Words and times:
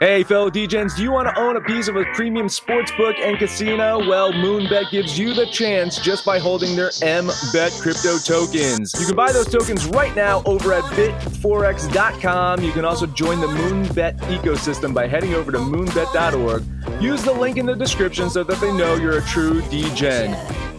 Hey, 0.00 0.22
fellow 0.22 0.48
DJs, 0.48 0.96
do 0.96 1.02
you 1.02 1.12
want 1.12 1.28
to 1.28 1.38
own 1.38 1.56
a 1.56 1.60
piece 1.60 1.86
of 1.86 1.96
a 1.96 2.06
premium 2.14 2.48
sports 2.48 2.90
book 2.96 3.16
and 3.18 3.36
casino? 3.36 3.98
Well, 3.98 4.32
Moonbet 4.32 4.90
gives 4.90 5.18
you 5.18 5.34
the 5.34 5.44
chance 5.44 5.98
just 5.98 6.24
by 6.24 6.38
holding 6.38 6.74
their 6.74 6.88
MBET 6.88 7.82
crypto 7.82 8.16
tokens. 8.16 8.98
You 8.98 9.08
can 9.08 9.14
buy 9.14 9.30
those 9.30 9.48
tokens 9.48 9.84
right 9.88 10.16
now 10.16 10.42
over 10.46 10.72
at 10.72 10.84
bitforex.com. 10.84 12.62
You 12.62 12.72
can 12.72 12.86
also 12.86 13.04
join 13.08 13.42
the 13.42 13.48
Moonbet 13.48 14.16
ecosystem 14.20 14.94
by 14.94 15.06
heading 15.06 15.34
over 15.34 15.52
to 15.52 15.58
moonbet.org. 15.58 17.02
Use 17.02 17.22
the 17.22 17.32
link 17.32 17.58
in 17.58 17.66
the 17.66 17.76
description 17.76 18.30
so 18.30 18.42
that 18.42 18.58
they 18.58 18.72
know 18.72 18.94
you're 18.94 19.18
a 19.18 19.24
true 19.24 19.60
DGen. 19.64 20.32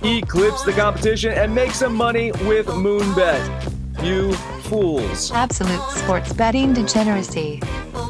Eclipse 0.04 0.64
the 0.64 0.74
competition 0.74 1.32
and 1.34 1.54
make 1.54 1.74
some 1.74 1.94
money 1.94 2.32
with 2.48 2.66
Moonbet. 2.66 3.81
You 4.00 4.34
fools. 4.64 5.32
Absolute 5.32 5.82
sports 5.92 6.34
betting 6.34 6.74
degeneracy. 6.74 7.62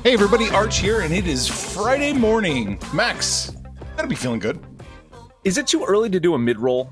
Hey 0.04 0.14
everybody, 0.14 0.50
Arch 0.50 0.78
here, 0.78 1.02
and 1.02 1.14
it 1.14 1.28
is 1.28 1.48
Friday 1.48 2.14
morning. 2.14 2.80
Max, 2.94 3.52
gotta 3.98 4.08
be 4.08 4.16
feeling 4.16 4.40
good. 4.40 4.60
Is 5.44 5.58
it 5.58 5.68
too 5.68 5.84
early 5.84 6.10
to 6.10 6.20
do 6.20 6.34
a 6.34 6.40
mid 6.40 6.60
roll? 6.60 6.90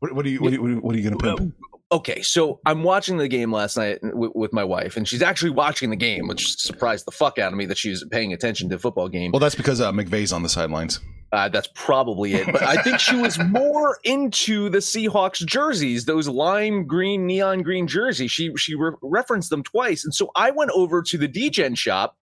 What, 0.00 0.12
what, 0.14 0.26
are 0.26 0.28
you? 0.28 0.40
What 0.40 0.52
are 0.52 0.56
you? 0.56 0.76
What 0.78 0.94
are 0.94 0.98
you 0.98 1.10
gonna 1.10 1.36
pimp? 1.36 1.54
Okay, 1.92 2.20
so 2.22 2.60
I'm 2.66 2.82
watching 2.82 3.16
the 3.16 3.28
game 3.28 3.52
last 3.52 3.76
night 3.76 4.00
with, 4.02 4.32
with 4.34 4.52
my 4.52 4.64
wife, 4.64 4.96
and 4.96 5.06
she's 5.06 5.22
actually 5.22 5.52
watching 5.52 5.90
the 5.90 5.96
game, 5.96 6.26
which 6.26 6.56
surprised 6.56 7.06
the 7.06 7.12
fuck 7.12 7.38
out 7.38 7.52
of 7.52 7.58
me 7.58 7.66
that 7.66 7.78
she's 7.78 8.02
paying 8.10 8.32
attention 8.32 8.68
to 8.70 8.74
a 8.74 8.78
football 8.78 9.08
game. 9.08 9.30
Well, 9.30 9.38
that's 9.38 9.54
because 9.54 9.80
uh, 9.80 9.92
McVay's 9.92 10.32
on 10.32 10.42
the 10.42 10.48
sidelines. 10.48 10.98
Uh, 11.32 11.48
that's 11.48 11.68
probably 11.74 12.34
it. 12.34 12.46
But 12.46 12.62
I 12.62 12.80
think 12.82 13.00
she 13.00 13.16
was 13.16 13.38
more 13.48 13.98
into 14.04 14.68
the 14.68 14.78
Seahawks 14.78 15.44
jerseys, 15.44 16.04
those 16.04 16.28
lime 16.28 16.86
green, 16.86 17.26
neon 17.26 17.62
green 17.62 17.86
jerseys. 17.86 18.30
She 18.30 18.52
she 18.56 18.74
re- 18.74 18.92
referenced 19.02 19.50
them 19.50 19.62
twice, 19.62 20.04
and 20.04 20.14
so 20.14 20.30
I 20.36 20.50
went 20.50 20.70
over 20.72 21.02
to 21.02 21.18
the 21.18 21.28
DGen 21.28 21.76
shop, 21.76 22.16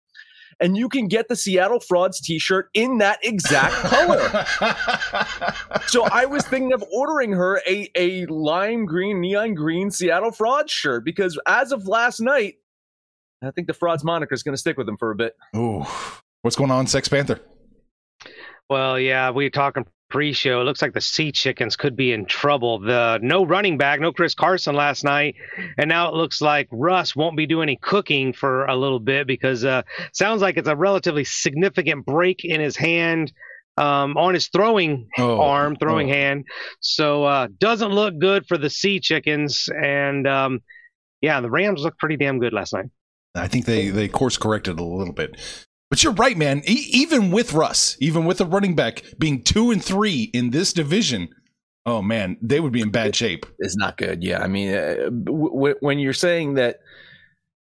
and 0.60 0.78
you 0.78 0.88
can 0.88 1.08
get 1.08 1.28
the 1.28 1.36
Seattle 1.36 1.82
Frauds 1.82 2.22
T-shirt 2.22 2.70
in 2.74 3.00
that 3.00 3.20
exact 3.24 3.76
color. 3.76 4.46
so 5.88 6.06
I 6.06 6.26
was 6.26 6.46
thinking 6.46 6.74
of 6.74 6.84
ordering 6.92 7.34
her 7.34 7.62
a 7.68 7.90
a 7.96 8.26
lime 8.28 8.86
green, 8.86 9.20
neon 9.20 9.54
green 9.54 9.92
Seattle 9.92 10.32
Frauds 10.32 10.72
shirt 10.72 11.04
because 11.04 11.38
as 11.46 11.74
of 11.74 11.88
last 11.88 12.22
night, 12.22 12.56
I 13.44 13.52
think 13.52 13.68
the 13.68 13.74
Frauds 13.74 14.06
moniker 14.06 14.34
is 14.34 14.44
going 14.44 14.54
to 14.54 14.60
stick 14.60 14.78
with 14.78 14.88
them 14.88 14.96
for 14.96 15.12
a 15.12 15.16
bit. 15.16 15.36
Ooh, 15.56 15.86
what's 16.42 16.56
going 16.56 16.72
on, 16.72 16.88
Sex 16.88 17.10
Panther? 17.10 17.42
Well, 18.74 19.00
yeah, 19.00 19.30
we 19.30 19.44
were 19.44 19.52
talking 19.52 19.86
pre-show. 20.10 20.60
It 20.60 20.64
looks 20.64 20.82
like 20.82 20.94
the 20.94 21.00
Sea 21.00 21.32
Chickens 21.32 21.76
could 21.76 21.96
be 21.96 22.12
in 22.12 22.26
trouble. 22.26 22.80
The 22.80 23.20
no 23.22 23.46
running 23.46 23.78
back, 23.78 24.00
no 24.00 24.12
Chris 24.12 24.34
Carson 24.34 24.74
last 24.74 25.04
night, 25.04 25.36
and 25.78 25.88
now 25.88 26.10
it 26.10 26.16
looks 26.16 26.42
like 26.42 26.70
Russ 26.72 27.16
won't 27.16 27.38
be 27.38 27.46
doing 27.46 27.70
any 27.70 27.76
cooking 27.80 28.34
for 28.34 28.66
a 28.66 28.76
little 28.76 29.00
bit 29.00 29.28
because 29.28 29.64
uh, 29.64 29.84
sounds 30.12 30.42
like 30.42 30.58
it's 30.58 30.68
a 30.68 30.76
relatively 30.76 31.24
significant 31.24 32.04
break 32.04 32.44
in 32.44 32.60
his 32.60 32.76
hand. 32.76 33.32
Um, 33.78 34.18
on 34.18 34.34
his 34.34 34.48
throwing 34.48 35.08
Oh, 35.20 35.40
arm, 35.40 35.76
throwing 35.76 36.10
oh. 36.10 36.14
hand, 36.16 36.46
so 36.80 37.26
uh, 37.26 37.48
doesn't 37.60 37.92
look 37.92 38.18
good 38.18 38.48
for 38.48 38.58
the 38.58 38.72
Sea 38.72 39.00
Chickens. 39.00 39.70
And 39.70 40.28
um, 40.28 40.62
yeah, 41.22 41.42
the 41.42 41.50
Rams 41.52 41.84
looked 41.84 42.00
pretty 42.00 42.18
damn 42.18 42.40
good 42.40 42.54
last 42.54 42.74
night. 42.74 42.90
I 43.36 43.48
think 43.48 43.66
they 43.66 43.90
they 43.90 44.08
course 44.08 44.38
corrected 44.38 44.80
a 44.80 44.84
little 44.84 45.14
bit. 45.14 45.38
But 45.94 46.04
you're 46.04 46.14
right, 46.14 46.36
man. 46.36 46.64
E- 46.66 46.90
even 46.90 47.30
with 47.30 47.54
Russ, 47.54 47.98
even 48.00 48.26
with 48.26 48.40
the 48.40 48.48
running 48.48 48.74
back 48.74 49.04
being 49.20 49.44
two 49.44 49.70
and 49.70 49.86
three 49.86 50.24
in 50.34 50.50
this 50.50 50.74
division, 50.74 51.30
oh 51.86 52.02
man, 52.02 52.36
they 52.42 52.60
would 52.60 52.72
be 52.72 52.82
in 52.82 52.90
bad 52.90 53.16
shape. 53.16 53.46
It's 53.60 53.78
not 53.78 53.98
good. 53.98 54.24
Yeah, 54.24 54.42
I 54.42 54.48
mean, 54.48 54.74
uh, 54.74 54.96
w- 55.12 55.52
w- 55.52 55.76
when 55.82 56.00
you're 56.00 56.12
saying 56.14 56.56
that 56.56 56.80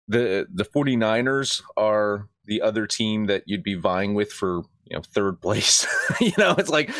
the 0.09 0.45
the 0.53 0.65
49ers 0.65 1.61
are 1.77 2.27
the 2.43 2.61
other 2.63 2.85
team 2.85 3.27
that 3.27 3.43
you'd 3.45 3.63
be 3.63 3.75
vying 3.75 4.13
with 4.13 4.33
for 4.33 4.63
you 4.83 4.97
know 4.97 5.01
third 5.15 5.39
place, 5.39 5.87
you 6.19 6.33
know, 6.37 6.53
it's 6.57 6.69
like, 6.69 6.91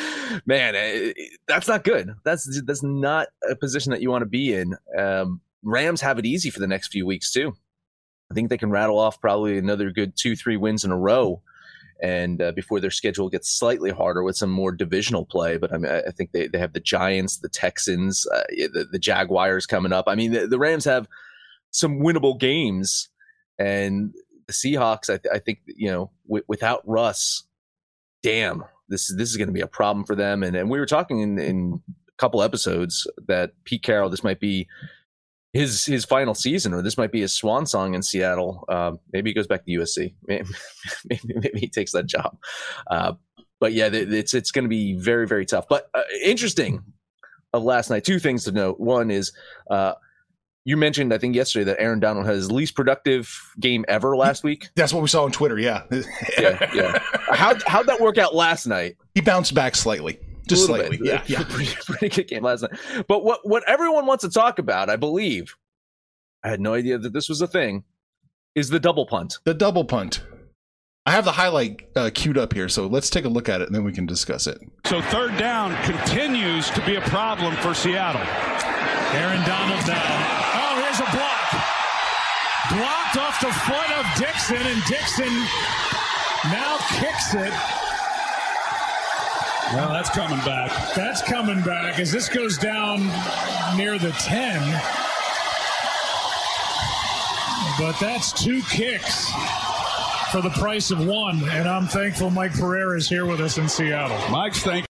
man, 0.45 0.77
uh, 0.77 1.11
that's 1.45 1.67
not 1.67 1.83
good. 1.83 2.15
That's 2.23 2.61
that's 2.65 2.83
not 2.83 3.27
a 3.51 3.57
position 3.57 3.91
that 3.91 4.01
you 4.01 4.09
want 4.09 4.21
to 4.21 4.29
be 4.29 4.53
in. 4.53 4.77
Um, 4.97 5.41
Rams 5.61 5.99
have 5.99 6.19
it 6.19 6.25
easy 6.25 6.51
for 6.51 6.61
the 6.61 6.67
next 6.67 6.88
few 6.88 7.05
weeks 7.05 7.33
too. 7.33 7.53
I 8.29 8.33
think 8.33 8.49
they 8.49 8.57
can 8.57 8.71
rattle 8.71 8.99
off 8.99 9.21
probably 9.21 9.57
another 9.57 9.91
good 9.91 10.15
two, 10.15 10.35
three 10.35 10.57
wins 10.57 10.83
in 10.83 10.91
a 10.91 10.97
row. 10.97 11.41
And 12.01 12.41
uh, 12.41 12.51
before 12.51 12.79
their 12.79 12.91
schedule 12.91 13.27
gets 13.29 13.49
slightly 13.49 13.89
harder 13.89 14.21
with 14.21 14.35
some 14.35 14.51
more 14.51 14.71
divisional 14.71 15.25
play, 15.25 15.57
but 15.57 15.73
I 15.73 15.77
mean, 15.77 15.91
I 15.91 16.11
think 16.11 16.31
they, 16.31 16.47
they 16.47 16.59
have 16.59 16.73
the 16.73 16.79
Giants, 16.79 17.38
the 17.38 17.49
Texans, 17.49 18.27
uh, 18.27 18.43
the, 18.49 18.85
the 18.91 18.99
Jaguars 18.99 19.65
coming 19.65 19.91
up. 19.91 20.05
I 20.07 20.13
mean, 20.13 20.31
the, 20.31 20.45
the 20.45 20.59
Rams 20.59 20.85
have 20.85 21.07
some 21.71 21.99
winnable 21.99 22.39
games, 22.39 23.09
and 23.57 24.13
the 24.45 24.53
Seahawks. 24.53 25.09
I, 25.09 25.17
th- 25.17 25.33
I 25.33 25.39
think 25.39 25.59
you 25.65 25.89
know, 25.89 26.11
w- 26.27 26.44
without 26.47 26.88
Russ, 26.88 27.44
damn, 28.21 28.63
this 28.89 29.13
this 29.15 29.29
is 29.29 29.38
going 29.38 29.47
to 29.47 29.53
be 29.53 29.61
a 29.61 29.67
problem 29.67 30.05
for 30.05 30.15
them. 30.15 30.44
And 30.44 30.55
and 30.55 30.69
we 30.69 30.79
were 30.79 30.85
talking 30.85 31.21
in, 31.21 31.39
in 31.39 31.81
a 32.07 32.11
couple 32.17 32.44
episodes 32.44 33.07
that 33.27 33.53
Pete 33.63 33.81
Carroll, 33.83 34.09
this 34.09 34.23
might 34.23 34.39
be 34.39 34.67
his 35.53 35.85
his 35.85 36.05
final 36.05 36.35
season, 36.35 36.73
or 36.73 36.81
this 36.81 36.97
might 36.97 37.11
be 37.11 37.21
his 37.21 37.33
swan 37.33 37.65
song 37.65 37.93
in 37.93 38.01
Seattle. 38.03 38.65
Um, 38.69 38.99
maybe 39.13 39.29
he 39.29 39.33
goes 39.33 39.47
back 39.47 39.65
to 39.65 39.71
USC. 39.71 40.13
Maybe, 40.27 40.49
maybe, 41.09 41.33
maybe 41.35 41.59
he 41.59 41.67
takes 41.67 41.93
that 41.93 42.05
job. 42.05 42.37
Uh, 42.89 43.13
but 43.59 43.73
yeah, 43.73 43.89
it's 43.91 44.33
it's 44.33 44.51
going 44.51 44.65
to 44.65 44.69
be 44.69 44.94
very 44.94 45.25
very 45.27 45.45
tough. 45.45 45.67
But 45.67 45.89
uh, 45.94 46.03
interesting 46.23 46.83
of 47.53 47.63
last 47.63 47.89
night. 47.89 48.03
Two 48.03 48.19
things 48.19 48.44
to 48.45 48.51
note. 48.51 48.79
One 48.79 49.11
is. 49.11 49.31
Uh, 49.69 49.94
you 50.65 50.75
mentioned, 50.75 51.13
I 51.13 51.17
think 51.17 51.33
yesterday, 51.33 51.63
that 51.63 51.79
Aaron 51.79 52.01
Donald 52.01 52.25
had 52.25 52.35
his 52.35 52.51
least 52.51 52.75
productive 52.75 53.53
game 53.57 53.85
ever 53.88 54.17
last 54.17 54.43
week. 54.43 54.67
That's 54.75 54.91
what 54.91 55.01
we 55.01 55.07
saw 55.07 55.23
on 55.23 55.31
Twitter. 55.31 55.57
Yeah, 55.57 55.83
Yeah, 56.38 56.69
yeah. 56.73 57.00
How 57.31 57.55
how'd 57.65 57.88
that 57.88 58.01
work 58.01 58.17
out 58.17 58.35
last 58.35 58.67
night? 58.67 58.97
he 59.15 59.21
bounced 59.21 59.53
back 59.53 59.75
slightly, 59.77 60.19
just 60.47 60.69
little 60.69 60.77
slightly. 60.77 60.97
bit. 60.97 61.07
Yeah, 61.07 61.23
yeah. 61.27 61.44
pretty, 61.49 61.75
pretty 61.85 62.09
good 62.09 62.27
game 62.27 62.44
last 62.44 62.61
night. 62.63 62.71
But 63.07 63.23
what 63.23 63.47
what 63.47 63.63
everyone 63.67 64.05
wants 64.05 64.23
to 64.23 64.29
talk 64.29 64.59
about, 64.59 64.89
I 64.89 64.95
believe, 64.95 65.55
I 66.44 66.49
had 66.49 66.59
no 66.61 66.73
idea 66.73 66.97
that 66.97 67.13
this 67.13 67.29
was 67.29 67.41
a 67.41 67.47
thing, 67.47 67.83
is 68.55 68.69
the 68.69 68.79
double 68.79 69.05
punt. 69.05 69.39
The 69.44 69.53
double 69.53 69.85
punt. 69.85 70.23
I 71.05 71.11
have 71.11 71.23
the 71.23 71.31
highlight 71.31 71.88
uh, 71.95 72.09
queued 72.13 72.38
up 72.38 72.51
here, 72.53 72.67
so 72.67 72.85
let's 72.88 73.09
take 73.09 73.23
a 73.23 73.29
look 73.29 73.47
at 73.47 73.61
it 73.61 73.67
and 73.67 73.75
then 73.75 73.85
we 73.85 73.94
can 73.94 74.05
discuss 74.05 74.45
it. 74.45 74.59
So 74.85 75.01
third 75.03 75.38
down 75.38 75.73
continues 75.83 76.69
to 76.71 76.85
be 76.85 76.95
a 76.95 77.01
problem 77.01 77.55
for 77.57 77.73
Seattle. 77.73 78.19
Aaron 79.15 79.39
Donald 79.47 79.88
now. 79.88 80.03
Oh, 80.51 80.83
here's 80.83 81.00
a 81.00 81.07
block. 81.15 81.47
Blocked 82.75 83.17
off 83.23 83.39
the 83.39 83.53
foot 83.63 83.89
of 83.97 84.05
Dickson, 84.19 84.57
and 84.57 84.83
Dickson 84.83 85.31
Now 86.51 86.77
kicks 87.00 87.33
it. 87.35 87.53
Well, 89.73 89.91
that's 89.91 90.09
coming 90.09 90.37
back. 90.45 90.95
That's 90.95 91.21
coming 91.21 91.61
back 91.61 91.99
as 91.99 92.11
this 92.11 92.29
goes 92.29 92.57
down 92.57 92.99
near 93.75 93.97
the 93.99 94.11
10. 94.11 94.61
But 97.77 97.99
that's 97.99 98.31
two 98.31 98.61
kicks 98.63 99.29
for 100.31 100.41
the 100.41 100.51
price 100.51 100.89
of 100.89 101.05
one. 101.05 101.47
And 101.49 101.67
I'm 101.67 101.85
thankful 101.85 102.29
Mike 102.29 102.53
Pereira 102.53 102.97
is 102.97 103.09
here 103.09 103.25
with 103.25 103.41
us 103.41 103.57
in 103.57 103.67
Seattle. 103.67 104.17
Mike's 104.31 104.61
thank. 104.63 104.85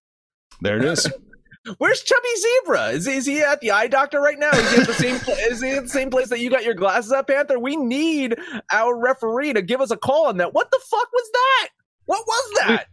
There 0.60 0.78
it 0.78 0.84
is. 0.84 1.10
Where's 1.78 2.02
Chubby 2.02 2.28
Zebra? 2.36 2.88
Is, 2.90 3.06
is 3.06 3.26
he 3.26 3.40
at 3.40 3.60
the 3.60 3.72
eye 3.72 3.88
doctor 3.88 4.20
right 4.20 4.38
now? 4.38 4.50
Is 4.52 4.72
he 4.72 4.80
at 4.80 4.86
the 4.86 4.94
same 4.94 5.16
is 5.50 5.60
he 5.60 5.70
at 5.70 5.82
the 5.82 5.88
same 5.88 6.08
place 6.08 6.28
that 6.28 6.38
you 6.38 6.50
got 6.50 6.64
your 6.64 6.74
glasses 6.74 7.12
at, 7.12 7.26
Panther? 7.26 7.58
We 7.58 7.76
need 7.76 8.36
our 8.72 8.96
referee 8.96 9.52
to 9.54 9.60
give 9.60 9.80
us 9.80 9.90
a 9.90 9.96
call 9.96 10.26
on 10.26 10.38
that. 10.38 10.54
What 10.54 10.70
the 10.70 10.80
fuck 10.88 11.12
was 11.12 11.30
that? 11.32 11.68
What 12.06 12.24
was 12.26 12.52
that? 12.60 12.86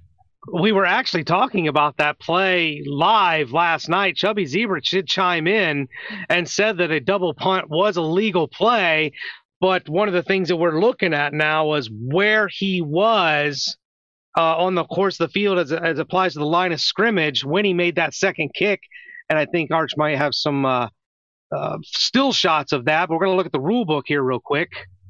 We 0.52 0.72
were 0.72 0.86
actually 0.86 1.24
talking 1.24 1.68
about 1.68 1.98
that 1.98 2.20
play 2.20 2.84
live 2.86 3.52
last 3.52 3.90
night. 3.90 4.16
Chubby 4.16 4.46
Zebra 4.46 4.82
did 4.82 5.08
chime 5.08 5.48
in 5.48 5.88
and 6.30 6.48
said 6.48 6.78
that 6.78 6.92
a 6.92 7.00
double 7.00 7.34
punt 7.34 7.70
was 7.70 7.98
a 7.98 8.02
legal 8.02 8.48
play, 8.48 9.12
but 9.60 9.88
one 9.90 10.08
of 10.08 10.14
the 10.14 10.24
things 10.24 10.50
that 10.50 10.58
we're 10.58 10.80
looking 10.80 11.14
at 11.14 11.34
now 11.34 11.66
was 11.66 11.90
where 11.92 12.48
he 12.48 12.82
was 12.82 13.78
uh, 14.38 14.58
on 14.58 14.76
the 14.76 14.84
course 14.86 15.20
of 15.20 15.28
the 15.28 15.34
field 15.34 15.58
as, 15.58 15.72
as 15.72 15.98
applies 15.98 16.34
to 16.34 16.40
the 16.40 16.46
line 16.46 16.72
of 16.72 16.82
scrimmage 16.82 17.44
when 17.44 17.66
he 17.66 17.74
made 17.74 17.96
that 17.96 18.14
second 18.14 18.52
kick. 18.54 18.82
And 19.30 19.40
I 19.40 19.46
think 19.46 19.72
Arch 19.72 19.94
might 19.98 20.18
have 20.18 20.36
some 20.36 20.66
uh, 20.66 20.90
uh, 21.56 21.78
still 21.84 22.34
shots 22.34 22.74
of 22.74 22.86
that. 22.86 23.08
But 23.08 23.16
we're 23.16 23.26
going 23.26 23.34
to 23.34 23.38
look 23.38 23.46
at 23.46 23.52
the 23.52 23.60
rule 23.62 23.86
book 23.86 24.06
here 24.08 24.22
real 24.22 24.42
quick. 24.44 24.70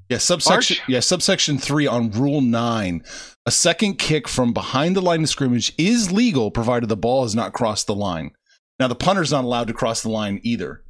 Yeah, 0.09 0.19
subsection. 0.19 0.77
Arch? 0.81 0.89
Yeah, 0.89 0.99
subsection 0.99 1.57
three 1.57 1.87
on 1.87 2.11
Rule 2.11 2.41
Nine. 2.41 3.03
A 3.45 3.51
second 3.51 3.97
kick 3.97 4.27
from 4.27 4.53
behind 4.53 4.95
the 4.95 5.01
line 5.01 5.23
of 5.23 5.29
scrimmage 5.29 5.73
is 5.77 6.11
legal, 6.11 6.51
provided 6.51 6.89
the 6.89 6.97
ball 6.97 7.23
has 7.23 7.35
not 7.35 7.53
crossed 7.53 7.87
the 7.87 7.95
line. 7.95 8.31
Now, 8.79 8.87
the 8.87 8.95
punter's 8.95 9.31
not 9.31 9.43
allowed 9.45 9.67
to 9.67 9.73
cross 9.73 10.01
the 10.01 10.09
line 10.09 10.39
either, 10.43 10.83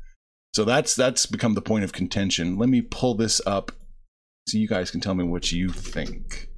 so 0.53 0.65
that's 0.65 0.95
that's 0.95 1.25
become 1.25 1.53
the 1.53 1.62
point 1.62 1.83
of 1.83 1.94
contention. 1.94 2.57
Let 2.57 2.69
me 2.69 2.81
pull 2.81 3.15
this 3.15 3.41
up 3.45 3.71
so 4.47 4.57
you 4.57 4.67
guys 4.67 4.91
can 4.91 5.01
tell 5.01 5.15
me 5.15 5.23
what 5.23 5.51
you 5.51 5.69
think. 5.69 6.50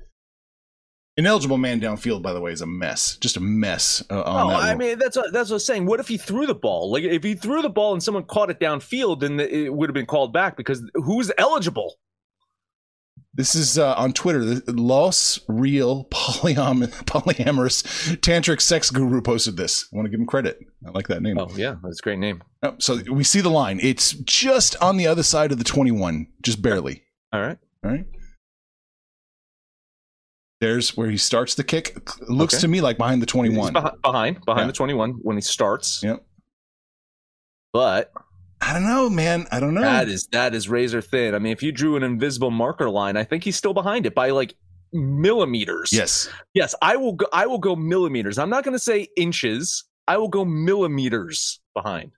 Ineligible 1.17 1.57
man 1.57 1.81
downfield, 1.81 2.21
by 2.21 2.31
the 2.31 2.39
way, 2.39 2.51
is 2.51 2.61
a 2.61 2.67
mess. 2.67 3.17
Just 3.17 3.37
a 3.37 3.39
mess. 3.39 4.03
Uh, 4.09 4.21
on 4.21 4.51
Oh, 4.51 4.55
I 4.55 4.75
mean 4.75 4.99
that's 4.99 5.17
what, 5.17 5.33
that's 5.33 5.49
what 5.49 5.55
I 5.55 5.55
was 5.55 5.65
saying. 5.65 5.85
What 5.87 5.99
if 5.99 6.07
he 6.07 6.17
threw 6.17 6.45
the 6.45 6.53
ball? 6.53 6.91
Like 6.91 7.03
if 7.03 7.23
he 7.23 7.33
threw 7.33 7.63
the 7.63 7.69
ball 7.69 7.93
and 7.93 8.03
someone 8.03 8.23
caught 8.23 8.51
it 8.51 8.59
downfield, 8.59 9.21
then 9.21 9.39
it 9.39 9.73
would 9.73 9.89
have 9.89 9.95
been 9.95 10.05
called 10.05 10.31
back 10.31 10.55
because 10.55 10.83
who's 10.93 11.31
eligible? 11.37 11.95
This 13.37 13.53
is 13.53 13.77
uh, 13.77 13.93
on 13.93 14.13
Twitter. 14.13 14.43
The 14.43 14.73
Los 14.73 15.39
Real 15.47 16.05
Polyam- 16.11 16.87
Polyamorous 17.05 17.83
Tantric 18.17 18.59
Sex 18.59 18.89
Guru 18.89 19.21
posted 19.21 19.55
this. 19.57 19.87
I 19.93 19.95
want 19.95 20.07
to 20.07 20.09
give 20.09 20.19
him 20.19 20.25
credit. 20.25 20.59
I 20.85 20.89
like 20.89 21.07
that 21.09 21.21
name. 21.21 21.37
Oh 21.37 21.47
yeah, 21.55 21.75
that's 21.83 21.99
a 21.99 22.03
great 22.03 22.17
name. 22.19 22.41
Oh, 22.63 22.75
so 22.79 22.97
we 23.11 23.23
see 23.23 23.39
the 23.41 23.49
line. 23.51 23.79
It's 23.81 24.11
just 24.13 24.75
on 24.81 24.97
the 24.97 25.05
other 25.05 25.21
side 25.23 25.51
of 25.51 25.59
the 25.59 25.63
21, 25.63 26.27
just 26.41 26.61
barely. 26.63 27.03
All 27.31 27.39
right. 27.41 27.59
All 27.85 27.91
right. 27.91 28.05
There's 30.59 30.97
where 30.97 31.09
he 31.11 31.17
starts 31.17 31.53
the 31.53 31.63
kick. 31.63 31.93
It 31.95 32.29
looks 32.29 32.55
Okay. 32.55 32.61
to 32.61 32.67
me 32.67 32.81
like 32.81 32.97
behind 32.97 33.21
the 33.21 33.25
He's 33.27 33.31
21. 33.33 33.73
behind 33.73 34.01
behind, 34.01 34.45
behind 34.45 34.61
Yeah. 34.63 34.67
the 34.67 34.73
21 34.73 35.11
when 35.21 35.37
he 35.37 35.41
starts. 35.41 36.01
Yep. 36.01 36.25
But 37.73 38.11
I 38.61 38.73
don't 38.73 38.85
know, 38.85 39.09
man. 39.09 39.45
I 39.51 39.59
don't 39.59 39.73
know. 39.73 39.81
that 39.81 40.07
is 40.09 40.27
that 40.31 40.55
is 40.55 40.67
razor 40.67 41.01
thin. 41.01 41.35
I 41.35 41.39
mean, 41.39 41.53
if 41.53 41.61
you 41.61 41.71
drew 41.71 41.95
an 41.95 42.03
invisible 42.03 42.51
marker 42.51 42.89
line, 42.89 43.15
I 43.15 43.23
think 43.23 43.43
he's 43.43 43.55
still 43.55 43.73
behind 43.73 44.05
it 44.05 44.15
by 44.15 44.31
like 44.31 44.55
millimeters. 44.93 45.91
yes. 45.93 46.29
Yes, 46.53 46.73
I 46.81 46.95
will 46.97 47.13
go 47.13 47.27
I 47.31 47.45
will 47.45 47.59
go 47.59 47.75
millimeters. 47.75 48.37
I'm 48.37 48.49
not 48.49 48.63
going 48.63 48.73
to 48.73 48.79
say 48.83 49.07
inches. 49.15 49.83
I 50.07 50.17
will 50.17 50.29
go 50.29 50.45
millimeters 50.45 51.59
behind. 51.73 52.11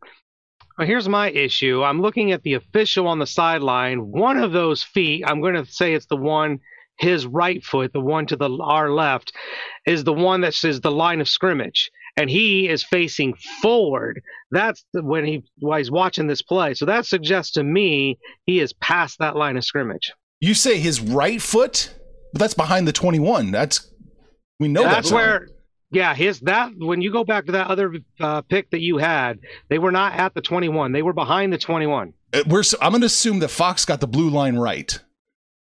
Well, 0.77 0.87
here's 0.87 1.09
my 1.09 1.29
issue. 1.31 1.83
I'm 1.83 2.01
looking 2.01 2.31
at 2.31 2.43
the 2.43 2.53
official 2.53 3.07
on 3.07 3.19
the 3.19 3.27
sideline. 3.27 4.11
One 4.11 4.37
of 4.37 4.53
those 4.53 4.81
feet, 4.81 5.23
I'm 5.27 5.41
going 5.41 5.55
to 5.55 5.65
say 5.65 5.93
it's 5.93 6.05
the 6.05 6.15
one, 6.15 6.59
his 6.97 7.25
right 7.25 7.61
foot, 7.63 7.91
the 7.91 7.99
one 7.99 8.25
to 8.27 8.37
the 8.37 8.49
our 8.61 8.91
left, 8.91 9.33
is 9.85 10.05
the 10.05 10.13
one 10.13 10.41
that 10.41 10.53
says 10.53 10.79
the 10.79 10.91
line 10.91 11.19
of 11.19 11.27
scrimmage, 11.27 11.89
and 12.19 12.29
he 12.29 12.67
is 12.67 12.83
facing 12.83 13.33
forward. 13.61 14.21
That's 14.51 14.83
the, 14.93 15.01
when 15.01 15.25
he 15.25 15.43
while 15.59 15.77
he's 15.77 15.89
watching 15.89 16.27
this 16.27 16.41
play. 16.41 16.73
So 16.73 16.85
that 16.85 17.05
suggests 17.05 17.53
to 17.53 17.63
me 17.63 18.19
he 18.45 18.59
is 18.59 18.73
past 18.73 19.19
that 19.19 19.37
line 19.37 19.55
of 19.55 19.63
scrimmage. 19.63 20.11
You 20.41 20.53
say 20.53 20.79
his 20.79 20.99
right 20.99 21.41
foot, 21.41 21.93
but 22.33 22.39
that's 22.39 22.53
behind 22.53 22.87
the 22.87 22.91
21. 22.91 23.51
That's 23.51 23.89
we 24.59 24.67
know 24.67 24.83
that's 24.83 24.95
that's 24.95 25.11
where. 25.11 25.47
Yeah, 25.91 26.13
his 26.13 26.41
that 26.41 26.73
when 26.77 27.01
you 27.01 27.11
go 27.11 27.23
back 27.23 27.47
to 27.47 27.53
that 27.53 27.67
other 27.67 27.95
uh, 28.19 28.41
pick 28.41 28.69
that 28.71 28.81
you 28.81 28.97
had, 28.97 29.39
they 29.69 29.79
were 29.79 29.91
not 29.91 30.13
at 30.13 30.35
the 30.35 30.41
21. 30.41 30.91
They 30.91 31.01
were 31.01 31.13
behind 31.13 31.51
the 31.51 31.57
21. 31.57 32.13
Uh, 32.31 32.43
We're. 32.45 32.61
I'm 32.79 32.91
going 32.91 33.01
to 33.01 33.07
assume 33.07 33.39
that 33.39 33.47
Fox 33.47 33.85
got 33.85 33.99
the 33.99 34.07
blue 34.07 34.29
line 34.29 34.55
right. 34.55 34.99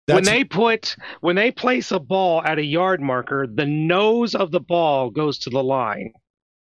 when 0.07 0.25
they 0.25 0.43
put 0.43 0.97
when 1.21 1.37
they 1.37 1.51
place 1.51 1.93
a 1.93 1.99
ball 1.99 2.43
at 2.43 2.59
a 2.59 2.65
yard 2.65 3.03
marker, 3.03 3.47
the 3.47 3.67
nose 3.67 4.35
of 4.35 4.53
the 4.53 4.61
ball 4.61 5.11
goes 5.11 5.39
to 5.41 5.51
the 5.51 5.63
line. 5.63 6.15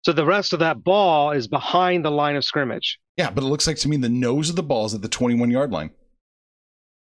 So 0.04 0.12
the 0.12 0.24
rest 0.26 0.52
of 0.52 0.58
that 0.58 0.84
ball 0.84 1.30
is 1.30 1.48
behind 1.48 2.04
the 2.04 2.10
line 2.10 2.36
of 2.36 2.44
scrimmage. 2.44 2.98
yeah, 3.16 3.30
but 3.30 3.42
it 3.42 3.46
looks 3.46 3.66
like 3.66 3.76
to 3.78 3.88
me 3.88 3.96
the 3.96 4.08
nose 4.08 4.50
of 4.50 4.56
the 4.56 4.62
ball 4.62 4.84
is 4.86 4.94
at 4.94 5.02
the 5.02 5.08
21 5.08 5.50
yard 5.50 5.70
line. 5.72 5.90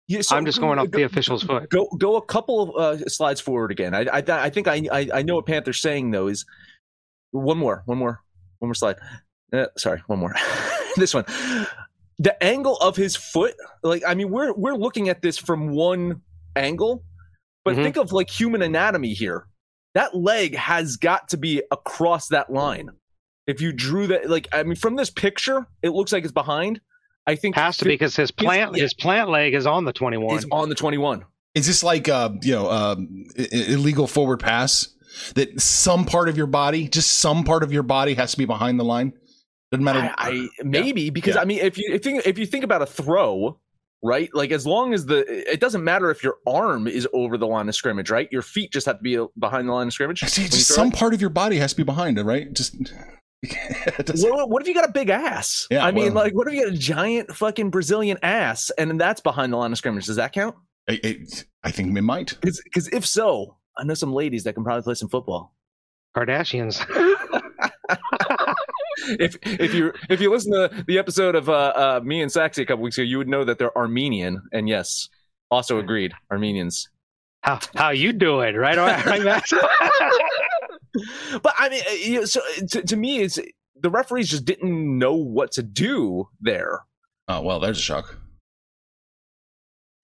Yeah, 0.08 0.22
so 0.22 0.36
I'm 0.36 0.46
just 0.46 0.60
going 0.60 0.78
off 0.78 0.90
go- 0.92 0.98
the 1.00 1.04
official's 1.06 1.44
foot. 1.44 1.70
Go 1.70 1.88
go 1.98 2.18
a 2.18 2.22
couple 2.26 2.76
of 2.76 3.02
uh, 3.02 3.06
slides 3.08 3.40
forward 3.40 3.72
again. 3.72 3.96
I 3.96 4.02
I, 4.12 4.24
I 4.28 4.50
think 4.50 4.68
I, 4.68 4.88
I 4.92 5.10
I 5.16 5.22
know 5.22 5.36
what 5.36 5.46
Panther's 5.46 5.80
saying 5.80 6.12
though 6.12 6.28
is 6.28 6.46
one 7.32 7.58
more 7.58 7.84
one 7.86 7.98
more 7.98 8.20
one 8.60 8.68
more 8.68 8.76
slide. 8.76 8.98
Uh, 9.54 9.68
sorry, 9.78 10.02
one 10.08 10.20
more. 10.20 10.36
this 10.98 11.14
one. 11.14 11.26
The 12.20 12.42
angle 12.44 12.76
of 12.78 12.96
his 12.98 13.16
foot, 13.16 13.56
like 13.84 14.04
I 14.06 14.14
mean, 14.16 14.30
we're 14.30 14.54
we're 14.54 14.76
looking 14.76 15.08
at 15.10 15.22
this 15.22 15.38
from 15.38 15.70
one 15.70 16.22
angle, 16.56 17.04
but 17.64 17.76
Mhm. 17.76 17.84
think 17.84 17.98
of 17.98 18.12
like 18.12 18.30
human 18.30 18.62
anatomy 18.62 19.14
here. 19.14 19.48
That 19.94 20.16
leg 20.16 20.56
has 20.56 20.98
got 20.98 21.30
to 21.30 21.38
be 21.38 21.62
across 21.72 22.28
that 22.30 22.50
line. 22.52 22.90
If 23.48 23.60
you 23.62 23.74
drew 23.74 24.08
that, 24.08 24.30
like 24.30 24.48
I 24.54 24.64
mean, 24.64 24.76
from 24.76 24.96
this 24.96 25.10
picture, 25.10 25.66
it 25.82 25.90
looks 25.90 26.12
like 26.14 26.24
it's 26.24 26.32
behind. 26.34 26.80
I 27.28 27.36
think 27.36 27.56
Has 27.56 27.78
to 27.78 27.86
be 27.86 27.92
because 27.92 28.16
his 28.16 28.32
plant 28.32 28.76
yeah. 28.76 28.82
his 28.84 28.94
plant 28.94 29.30
leg 29.30 29.54
is 29.54 29.68
on 29.68 29.86
the 29.86 29.94
21. 29.94 30.38
is 30.38 30.46
on 30.52 30.70
the 30.70 30.76
twenty-one. 30.76 31.24
Is 31.54 31.68
this 31.68 31.84
like 31.84 32.08
uh 32.10 32.30
you 32.42 32.54
know 32.54 32.70
um, 32.72 33.26
i- 33.38 33.48
i- 33.52 33.66
illegal 33.74 34.08
forward 34.08 34.40
pass 34.40 34.88
that 35.36 35.60
some 35.62 36.06
part 36.06 36.30
of 36.30 36.38
your 36.38 36.48
body, 36.48 36.88
just 36.88 37.12
some 37.20 37.44
part 37.44 37.62
of 37.64 37.72
your 37.74 37.84
body, 37.84 38.14
has 38.16 38.32
to 38.32 38.38
be 38.38 38.46
behind 38.46 38.80
the 38.80 38.84
line? 38.86 39.14
Doesn't 39.72 39.84
matter. 39.84 40.00
I, 40.18 40.50
I 40.58 40.64
maybe 40.64 41.10
because 41.10 41.36
Yeah. 41.36 41.42
I 41.42 41.46
mean, 41.46 41.60
if 41.60 41.78
you 41.78 41.92
if 41.94 42.06
you 42.06 42.22
if 42.26 42.40
you 42.40 42.46
think 42.46 42.64
about 42.64 42.82
a 42.82 42.86
throw, 42.88 43.60
right? 44.04 44.30
Like 44.34 44.52
as 44.52 44.66
long 44.66 44.94
as 44.94 45.06
the 45.06 45.26
it 45.52 45.60
doesn't 45.60 45.84
matter 45.84 46.10
if 46.10 46.24
your 46.24 46.38
arm 46.48 46.88
is 46.88 47.08
over 47.14 47.38
the 47.38 47.48
line 47.48 47.70
of 47.70 47.76
scrimmage, 47.76 48.10
right? 48.10 48.28
Your 48.32 48.42
feet 48.42 48.72
just 48.72 48.86
have 48.86 48.98
to 48.98 49.04
be 49.04 49.18
uh, 49.18 49.28
behind 49.38 49.68
the 49.68 49.74
line 49.74 49.88
of 49.88 49.94
scrimmage. 49.94 50.22
See, 50.22 50.44
just 50.44 50.68
some 50.68 50.90
it. 50.90 50.96
part 50.96 51.14
of 51.14 51.22
your 51.22 51.30
body 51.30 51.58
has 51.58 51.72
to 51.72 51.78
be 51.78 51.84
behind 51.84 52.18
it, 52.18 52.24
right? 52.24 52.52
Just. 52.54 52.76
it 53.44 54.12
What, 54.20 54.50
what 54.50 54.62
if 54.62 54.68
you 54.68 54.76
got 54.76 54.88
a 54.88 54.92
big 54.92 55.10
ass? 55.10 55.68
Yeah, 55.72 55.84
I 55.84 55.92
mean, 55.92 56.14
well- 56.14 56.24
like, 56.24 56.34
what 56.34 56.48
if 56.48 56.54
you 56.54 56.64
got 56.66 56.74
a 56.74 56.78
giant 56.78 57.36
fucking 57.36 57.72
Brazilian 57.72 58.18
ass, 58.22 58.70
and 58.78 59.02
that's 59.02 59.22
behind 59.22 59.54
the 59.54 59.58
line 59.58 59.72
of 59.72 59.78
scrimmage? 59.78 60.06
Does 60.06 60.18
that 60.18 60.32
count? 60.32 60.56
I, 60.88 61.00
I, 61.04 61.18
I 61.64 61.72
think 61.72 61.96
it 61.98 62.02
might. 62.02 62.38
Because 62.42 62.88
if 62.92 63.06
so, 63.06 63.58
I 63.78 63.84
know 63.84 63.94
some 63.94 64.14
ladies 64.14 64.44
that 64.44 64.54
can 64.54 64.64
probably 64.64 64.84
play 64.84 64.96
some 64.96 65.10
football. 65.10 65.56
Kardashians. 66.16 66.86
if 69.20 69.38
if 69.44 69.74
you 69.74 69.94
if 70.10 70.22
you 70.22 70.32
listen 70.32 70.52
to 70.54 70.84
the 70.88 70.98
episode 70.98 71.36
of 71.36 71.50
uh, 71.50 71.74
uh, 71.76 72.02
me 72.04 72.22
and 72.22 72.32
Saxy 72.32 72.62
a 72.62 72.66
couple 72.66 72.84
weeks 72.84 72.98
ago, 72.98 73.04
you 73.04 73.18
would 73.18 73.28
know 73.28 73.44
that 73.44 73.58
they're 73.58 73.76
Armenian, 73.78 74.42
and 74.52 74.68
yes, 74.68 75.10
also 75.50 75.80
agreed, 75.80 76.14
Armenians. 76.32 76.90
how 77.44 77.60
how 77.76 77.90
you 77.90 78.14
doing? 78.14 78.56
Right, 78.56 78.78
right, 78.78 79.06
right 79.06 79.22
Max? 79.24 79.52
but 81.42 81.54
I 81.58 81.70
mean, 81.70 81.82
uh, 81.88 81.94
you 81.94 82.20
know, 82.20 82.26
so 82.26 82.42
to, 82.70 82.82
to 82.84 82.96
me, 82.96 83.20
it's 83.20 83.40
the 83.80 83.90
referees 83.90 84.30
just 84.30 84.46
didn't 84.46 84.98
know 84.98 85.16
what 85.16 85.52
to 85.54 85.64
do 85.64 86.28
there. 86.40 86.82
Oh 87.28 87.42
well, 87.42 87.60
there's 87.60 87.80
a 87.80 87.82
shock. 87.82 88.18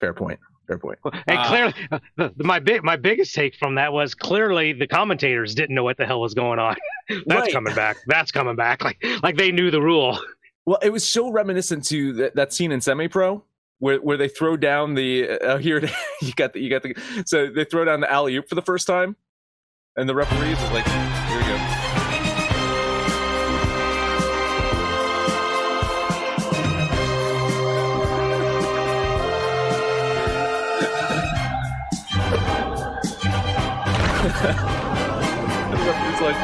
Fair 0.00 0.14
point. 0.14 0.38
Fair 0.68 0.78
point. 0.78 0.98
And 1.26 1.38
Uh, 1.38 1.48
clearly, 1.48 1.74
the, 2.16 2.32
the- 2.36 2.44
my 2.44 2.60
big 2.60 2.84
my 2.84 2.94
biggest 2.96 3.34
take 3.34 3.56
from 3.56 3.74
that 3.76 3.92
was 3.92 4.14
clearly 4.14 4.72
the 4.72 4.86
commentators 4.86 5.54
didn't 5.54 5.74
know 5.74 5.82
what 5.82 5.96
the 5.96 6.06
hell 6.06 6.20
was 6.20 6.34
going 6.34 6.58
on. 6.60 6.76
That's 7.08 7.26
Right. 7.26 7.52
coming 7.52 7.74
back. 7.74 7.96
That's 8.06 8.30
coming 8.30 8.54
back. 8.54 8.84
Like 8.84 9.02
like 9.22 9.36
they 9.36 9.50
knew 9.50 9.70
the 9.70 9.80
rule. 9.82 10.18
Well, 10.66 10.78
it 10.82 10.90
was 10.92 11.08
so 11.08 11.30
reminiscent 11.30 11.84
to 11.86 12.12
that, 12.14 12.36
that 12.36 12.52
scene 12.52 12.70
in 12.70 12.80
Semi 12.82 13.08
Pro 13.08 13.42
where 13.78 13.96
where 13.98 14.18
they 14.18 14.28
throw 14.28 14.56
down 14.58 14.94
the 14.94 15.30
uh, 15.40 15.56
here 15.56 15.78
it- 15.78 15.90
you 16.22 16.32
got 16.34 16.52
the 16.52 16.60
you 16.60 16.68
got 16.68 16.82
the 16.82 16.94
so 17.24 17.48
they 17.48 17.64
throw 17.64 17.84
down 17.86 18.00
the 18.00 18.12
alley 18.12 18.36
oop 18.36 18.48
for 18.48 18.54
the 18.54 18.62
first 18.62 18.86
time, 18.86 19.16
and 19.96 20.06
the 20.08 20.14
referees 20.14 20.60
is 20.62 20.70
like, 20.72 20.86
here 36.18 36.18
we 36.18 36.18
go. 36.18 36.18
And 36.18 36.18
the 36.18 36.18
referee's 36.18 36.20
like, 36.20 36.36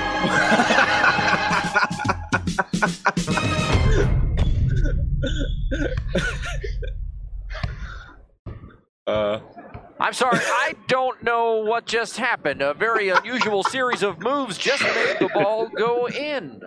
uh, 9.07 9.41
I'm 10.01 10.13
sorry, 10.13 10.41
I 10.41 10.75
don't 10.89 11.23
know 11.23 11.63
what 11.63 11.87
just 11.87 12.17
happened. 12.17 12.63
A 12.63 12.75
very 12.75 13.11
unusual 13.11 13.63
series 13.63 14.03
of 14.03 14.19
moves 14.21 14.59
just 14.59 14.83
made 14.83 15.19
the 15.21 15.29
ball 15.33 15.69
go 15.69 16.09
in. 16.09 16.61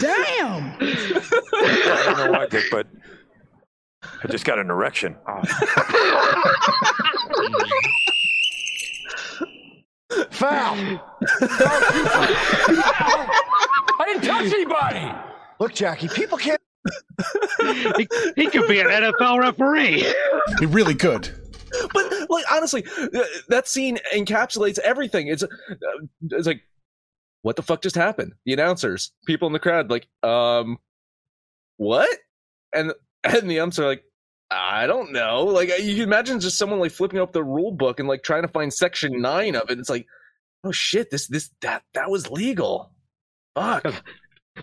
Damn! 0.00 0.76
I 0.80 2.02
don't 2.04 2.18
know 2.18 2.32
why, 2.32 2.46
Dick, 2.46 2.64
but 2.70 2.86
I 4.02 4.28
just 4.28 4.44
got 4.44 4.58
an 4.58 4.70
erection. 4.70 5.16
Foul! 10.38 10.76
I 14.00 14.04
didn't 14.06 14.22
touch 14.22 14.52
anybody! 14.52 15.12
Look, 15.58 15.74
Jackie, 15.74 16.06
people 16.08 16.38
can't. 16.38 16.60
he, 17.96 18.06
he 18.36 18.46
could 18.48 18.68
be 18.68 18.78
an 18.78 18.86
NFL 18.86 19.40
referee. 19.40 20.04
He 20.60 20.66
really 20.66 20.94
could. 20.94 21.28
but 21.92 22.30
like 22.30 22.44
honestly, 22.52 22.84
uh, 22.96 23.24
that 23.48 23.66
scene 23.66 23.98
encapsulates 24.14 24.78
everything. 24.78 25.26
It's 25.26 25.42
uh, 25.42 25.48
it's 26.30 26.46
like, 26.46 26.62
what 27.42 27.56
the 27.56 27.62
fuck 27.62 27.82
just 27.82 27.96
happened? 27.96 28.34
The 28.44 28.52
announcers, 28.52 29.12
people 29.26 29.48
in 29.48 29.52
the 29.52 29.58
crowd, 29.58 29.90
like, 29.90 30.06
um, 30.22 30.78
what? 31.76 32.08
And 32.72 32.92
and 33.24 33.50
the 33.50 33.58
umps 33.58 33.78
are 33.80 33.86
like, 33.86 34.04
I 34.50 34.86
don't 34.86 35.12
know. 35.12 35.44
Like 35.44 35.68
you 35.80 35.94
can 35.94 36.04
imagine 36.04 36.40
just 36.40 36.58
someone 36.58 36.78
like 36.78 36.92
flipping 36.92 37.20
up 37.20 37.32
the 37.32 37.44
rule 37.44 37.72
book 37.72 37.98
and 37.98 38.08
like 38.08 38.22
trying 38.22 38.42
to 38.42 38.48
find 38.48 38.72
section 38.72 39.20
nine 39.20 39.56
of 39.56 39.70
it. 39.70 39.78
It's 39.78 39.90
like, 39.90 40.06
oh 40.64 40.72
shit, 40.72 41.10
this 41.10 41.26
this 41.26 41.50
that 41.60 41.82
that 41.94 42.10
was 42.10 42.30
legal. 42.30 42.90
Fuck. 43.54 44.02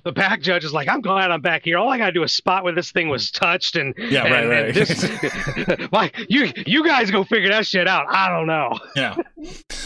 The 0.03 0.11
back 0.11 0.41
judge 0.41 0.65
is 0.65 0.73
like, 0.73 0.89
I'm 0.89 0.99
glad 0.99 1.31
I'm 1.31 1.39
back 1.39 1.63
here. 1.63 1.77
All 1.77 1.89
I 1.89 1.97
gotta 1.97 2.11
do 2.11 2.21
is 2.23 2.33
spot 2.33 2.65
where 2.65 2.73
this 2.73 2.91
thing 2.91 3.07
was 3.07 3.31
touched, 3.31 3.77
and 3.77 3.93
Yeah, 3.97 4.25
and, 4.25 4.33
right, 4.33 4.47
right. 4.47 4.65
and 4.65 4.75
this, 4.75 5.87
why 5.89 6.11
you 6.27 6.51
you 6.65 6.85
guys 6.85 7.11
go 7.11 7.23
figure 7.23 7.49
that 7.49 7.65
shit 7.65 7.87
out. 7.87 8.05
I 8.09 8.29
don't 8.29 8.47
know. 8.47 8.77
Yeah. 8.95 9.15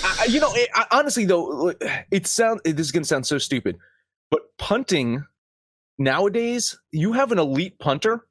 I, 0.04 0.25
you 0.25 0.39
know, 0.39 0.51
it, 0.54 0.70
I, 0.74 0.86
honestly 0.92 1.25
though, 1.25 1.74
it 2.12 2.25
sound 2.25 2.62
this 2.66 2.80
is 2.80 2.92
gonna 2.92 3.06
sound 3.06 3.28
so 3.28 3.38
stupid, 3.38 3.78
but 4.32 4.42
punting 4.58 5.25
nowadays, 6.00 6.80
you 6.92 7.13
have 7.13 7.32
an 7.32 7.38
elite 7.38 7.78
punter. 7.78 8.25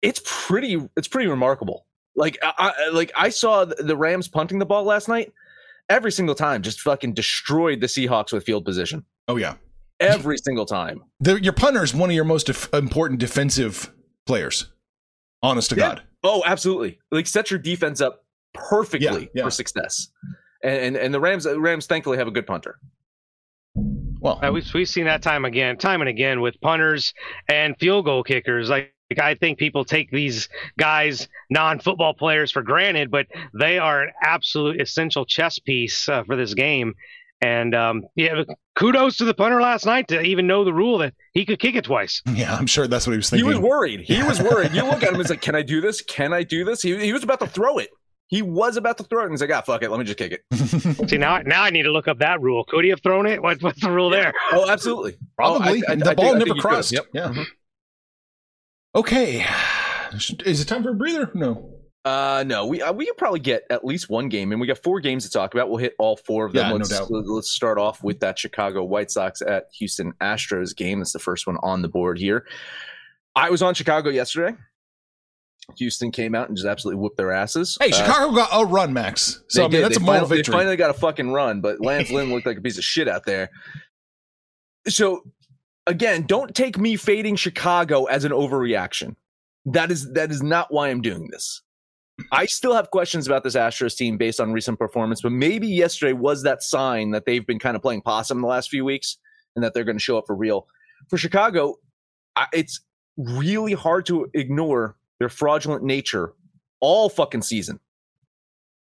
It's 0.00 0.22
pretty. 0.24 0.80
It's 0.96 1.08
pretty 1.08 1.28
remarkable. 1.28 1.86
Like, 2.14 2.38
I, 2.42 2.52
I 2.56 2.90
like 2.90 3.10
I 3.16 3.30
saw 3.30 3.64
the 3.64 3.82
the 3.82 3.96
Rams 3.96 4.28
punting 4.28 4.58
the 4.60 4.66
ball 4.66 4.84
last 4.84 5.08
night. 5.08 5.32
Every 5.88 6.12
single 6.12 6.34
time, 6.34 6.62
just 6.62 6.80
fucking 6.80 7.14
destroyed 7.14 7.80
the 7.80 7.86
Seahawks 7.86 8.32
with 8.32 8.44
field 8.44 8.64
position. 8.64 9.04
Oh 9.28 9.36
yeah. 9.36 9.54
Every 10.00 10.38
single 10.38 10.66
time. 10.66 11.02
The, 11.20 11.40
your 11.42 11.52
punter 11.52 11.82
is 11.84 11.94
one 11.94 12.10
of 12.10 12.16
your 12.16 12.24
most 12.24 12.46
def- 12.46 12.72
important 12.74 13.20
defensive 13.20 13.92
players. 14.26 14.72
Honest 15.42 15.70
to 15.70 15.76
Yeah. 15.76 15.88
God. 15.88 16.02
Oh, 16.22 16.42
absolutely. 16.46 16.98
Like 17.10 17.26
set 17.26 17.50
your 17.50 17.60
defense 17.60 18.00
up 18.00 18.24
perfectly 18.54 19.22
Yeah, 19.22 19.28
yeah. 19.34 19.44
for 19.44 19.50
success. 19.50 20.08
And, 20.62 20.78
and 20.78 20.96
and 20.96 21.14
the 21.14 21.20
Rams 21.20 21.46
Rams 21.46 21.86
thankfully 21.86 22.16
have 22.18 22.26
a 22.28 22.30
good 22.30 22.46
punter. 22.46 22.78
Well, 24.20 24.40
Uh, 24.42 24.50
we've 24.52 24.72
we've 24.72 24.88
seen 24.88 25.04
that 25.04 25.20
time 25.20 25.44
again, 25.44 25.76
time 25.76 26.00
and 26.00 26.08
again 26.08 26.40
with 26.40 26.58
punters 26.62 27.12
and 27.48 27.76
field 27.78 28.06
goal 28.06 28.22
kickers. 28.22 28.70
Like 28.70 28.93
I 29.20 29.34
think 29.34 29.58
people 29.58 29.84
take 29.84 30.10
these 30.10 30.48
guys, 30.78 31.28
non-football 31.50 32.14
players, 32.14 32.50
for 32.50 32.62
granted, 32.62 33.10
but 33.10 33.26
they 33.58 33.78
are 33.78 34.02
an 34.02 34.10
absolute 34.22 34.80
essential 34.80 35.24
chess 35.26 35.58
piece 35.58 36.08
uh, 36.08 36.24
for 36.24 36.36
this 36.36 36.54
game. 36.54 36.94
And 37.40 37.74
um, 37.74 38.04
yeah, 38.16 38.44
kudos 38.74 39.18
to 39.18 39.24
the 39.26 39.34
punter 39.34 39.60
last 39.60 39.84
night 39.84 40.08
to 40.08 40.20
even 40.22 40.46
know 40.46 40.64
the 40.64 40.72
rule 40.72 40.98
that 40.98 41.12
he 41.34 41.44
could 41.44 41.58
kick 41.58 41.74
it 41.74 41.84
twice. 41.84 42.22
yeah, 42.34 42.54
I'm 42.56 42.66
sure 42.66 42.86
that's 42.86 43.06
what 43.06 43.12
he 43.12 43.18
was 43.18 43.28
thinking. 43.28 43.46
He 43.46 43.54
was 43.54 43.58
worried. 43.62 44.00
He 44.00 44.22
was 44.22 44.40
worried. 44.42 44.72
You 44.72 44.84
look 44.84 45.02
at 45.02 45.10
him, 45.12 45.16
he's 45.16 45.28
like, 45.30 45.40
can 45.42 45.54
I 45.54 45.62
do 45.62 45.80
this? 45.82 46.00
Can 46.00 46.32
I 46.32 46.42
do 46.42 46.64
this? 46.64 46.80
He, 46.80 46.96
he 46.98 47.12
was 47.12 47.22
about 47.22 47.40
to 47.40 47.46
throw 47.46 47.78
it. 47.78 47.90
He 48.28 48.40
was 48.40 48.78
about 48.78 48.96
to 48.98 49.04
throw 49.04 49.20
it, 49.20 49.24
and 49.24 49.32
he's 49.32 49.42
like, 49.42 49.52
ah, 49.52 49.60
fuck 49.60 49.82
it. 49.82 49.90
Let 49.90 49.98
me 50.00 50.06
just 50.06 50.16
kick 50.18 50.32
it. 50.32 51.08
See 51.10 51.18
now, 51.18 51.38
now 51.42 51.62
I 51.62 51.68
need 51.70 51.82
to 51.82 51.92
look 51.92 52.08
up 52.08 52.18
that 52.20 52.40
rule. 52.40 52.64
Could 52.64 52.82
he 52.84 52.90
have 52.90 53.02
thrown 53.02 53.26
it? 53.26 53.42
What, 53.42 53.62
what's 53.62 53.80
the 53.82 53.90
rule 53.90 54.08
there? 54.08 54.32
Oh, 54.52 54.68
absolutely. 54.70 55.16
Probably. 55.36 55.82
Oh, 55.86 55.90
I- 55.90 55.92
I- 55.92 55.96
the 55.96 56.10
I 56.10 56.14
ball 56.14 56.24
think- 56.24 56.38
never 56.38 56.44
think 56.46 56.46
he 56.46 56.52
could. 56.54 56.60
crossed. 56.62 56.92
Yep. 56.92 57.06
Yeah. 57.12 57.44
Okay. 58.94 59.44
Is 60.44 60.60
it 60.60 60.66
time 60.66 60.82
for 60.82 60.90
a 60.90 60.94
breather? 60.94 61.30
No. 61.34 61.70
Uh, 62.04 62.44
no, 62.46 62.66
we 62.66 62.82
uh, 62.82 62.92
we 62.92 63.06
could 63.06 63.16
probably 63.16 63.40
get 63.40 63.62
at 63.70 63.82
least 63.82 64.10
one 64.10 64.28
game, 64.28 64.52
and 64.52 64.60
we 64.60 64.66
got 64.66 64.76
four 64.76 65.00
games 65.00 65.24
to 65.24 65.30
talk 65.30 65.54
about. 65.54 65.70
We'll 65.70 65.78
hit 65.78 65.94
all 65.98 66.18
four 66.18 66.44
of 66.44 66.52
them. 66.52 66.64
Yeah, 66.66 66.68
no 66.68 66.76
let's, 66.76 66.90
doubt. 66.90 67.10
let's 67.10 67.50
start 67.50 67.78
off 67.78 68.04
with 68.04 68.20
that 68.20 68.38
Chicago 68.38 68.84
White 68.84 69.10
Sox 69.10 69.40
at 69.40 69.68
Houston 69.78 70.12
Astros 70.20 70.76
game. 70.76 70.98
That's 70.98 71.14
the 71.14 71.18
first 71.18 71.46
one 71.46 71.56
on 71.62 71.80
the 71.80 71.88
board 71.88 72.18
here. 72.18 72.46
I 73.34 73.48
was 73.48 73.62
on 73.62 73.72
Chicago 73.72 74.10
yesterday. 74.10 74.54
Houston 75.78 76.10
came 76.10 76.34
out 76.34 76.48
and 76.48 76.56
just 76.58 76.66
absolutely 76.68 77.00
whooped 77.00 77.16
their 77.16 77.32
asses. 77.32 77.78
Hey, 77.80 77.90
Uh, 77.90 77.96
Chicago 77.96 78.34
got 78.34 78.50
a 78.52 78.66
run, 78.66 78.92
Max. 78.92 79.42
So 79.48 79.62
I 79.62 79.64
mean, 79.64 79.70
did. 79.70 79.84
that's 79.84 79.96
They 79.96 80.02
a 80.02 80.04
moral 80.04 80.20
finally, 80.20 80.36
victory. 80.36 80.52
They 80.52 80.58
finally 80.58 80.76
got 80.76 80.90
a 80.90 80.94
fucking 80.94 81.32
run, 81.32 81.62
but 81.62 81.80
Lance 81.80 82.10
Lynn 82.10 82.28
looked 82.30 82.44
like 82.46 82.58
a 82.58 82.60
piece 82.60 82.76
of 82.76 82.84
shit 82.84 83.08
out 83.08 83.24
there. 83.24 83.48
So 84.88 85.22
again, 85.86 86.22
don't 86.26 86.54
take 86.54 86.78
me 86.78 86.96
fading 86.96 87.36
Chicago 87.36 88.04
as 88.04 88.24
an 88.24 88.32
overreaction. 88.32 89.16
That 89.66 89.90
is 89.90 90.12
that 90.12 90.30
is 90.30 90.42
not 90.42 90.72
why 90.72 90.88
I'm 90.88 91.00
doing 91.00 91.28
this. 91.30 91.62
I 92.30 92.46
still 92.46 92.74
have 92.74 92.90
questions 92.90 93.26
about 93.26 93.42
this 93.42 93.56
Astros 93.56 93.96
team 93.96 94.16
based 94.16 94.40
on 94.40 94.52
recent 94.52 94.78
performance, 94.78 95.22
but 95.22 95.32
maybe 95.32 95.66
yesterday 95.66 96.12
was 96.12 96.42
that 96.42 96.62
sign 96.62 97.10
that 97.10 97.24
they've 97.24 97.46
been 97.46 97.58
kind 97.58 97.74
of 97.74 97.82
playing 97.82 98.02
possum 98.02 98.40
the 98.40 98.46
last 98.46 98.70
few 98.70 98.84
weeks 98.84 99.16
and 99.56 99.64
that 99.64 99.74
they're 99.74 99.84
going 99.84 99.96
to 99.96 100.02
show 100.02 100.16
up 100.16 100.26
for 100.26 100.36
real. 100.36 100.68
For 101.08 101.18
Chicago, 101.18 101.76
it's 102.52 102.80
really 103.16 103.72
hard 103.72 104.06
to 104.06 104.30
ignore 104.34 104.96
their 105.18 105.28
fraudulent 105.28 105.82
nature 105.82 106.34
all 106.80 107.08
fucking 107.08 107.42
season 107.42 107.80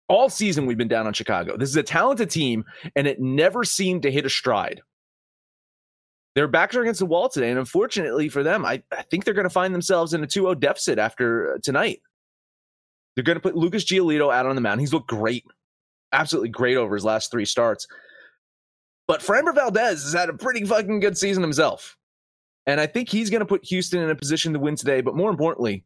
all 0.09 0.29
season 0.29 0.67
we've 0.67 0.79
been 0.79 0.89
down 0.89 1.07
on 1.07 1.13
Chicago. 1.13 1.57
This 1.57 1.71
is 1.71 1.77
a 1.77 1.83
talented 1.83 2.31
team, 2.31 2.65
and 2.95 3.07
it 3.07 3.21
never 3.21 3.65
seemed 3.65 4.03
to 4.03 4.11
hit 4.11 4.27
a 4.27 4.31
stride. 4.31 4.83
Their 6.35 6.49
backs 6.49 6.75
are 6.75 6.83
against 6.83 7.01
the 7.01 7.07
wall 7.07 7.29
today, 7.29 7.51
and 7.51 7.59
unfortunately 7.59 8.29
for 8.29 8.43
them, 8.43 8.65
I, 8.65 8.83
I 8.91 9.03
think 9.03 9.25
they're 9.25 9.35
going 9.35 9.45
to 9.45 9.51
find 9.51 9.73
themselves 9.73 10.15
in 10.15 10.25
a 10.25 10.27
2-0 10.27 10.59
deficit 10.59 10.99
after 10.99 11.55
uh, 11.55 11.59
tonight. 11.63 12.03
They're 13.15 13.25
going 13.25 13.37
to 13.37 13.43
put 13.43 13.57
Lucas 13.57 13.85
Giolito 13.85 14.35
out 14.35 14.47
on 14.47 14.57
the 14.57 14.61
mound. 14.61 14.81
He's 14.81 14.93
looked 14.93 15.09
great, 15.09 15.45
absolutely 16.13 16.49
great 16.49 16.77
over 16.77 16.95
his 16.95 17.05
last 17.05 17.31
three 17.31 17.45
starts. 17.45 17.87
But 19.07 19.21
Framber 19.21 19.55
Valdez 19.55 20.03
has 20.03 20.13
had 20.13 20.29
a 20.29 20.35
pretty 20.35 20.65
fucking 20.65 21.01
good 21.01 21.17
season 21.17 21.43
himself. 21.43 21.97
And 22.67 22.81
I 22.81 22.87
think 22.87 23.09
he's 23.09 23.31
going 23.31 23.41
to 23.41 23.47
put 23.47 23.65
Houston 23.67 24.03
in 24.03 24.11
a 24.11 24.17
position 24.17 24.53
to 24.55 24.59
win 24.59 24.75
today. 24.75 25.03
But 25.03 25.15
more 25.15 25.31
importantly, 25.31 25.85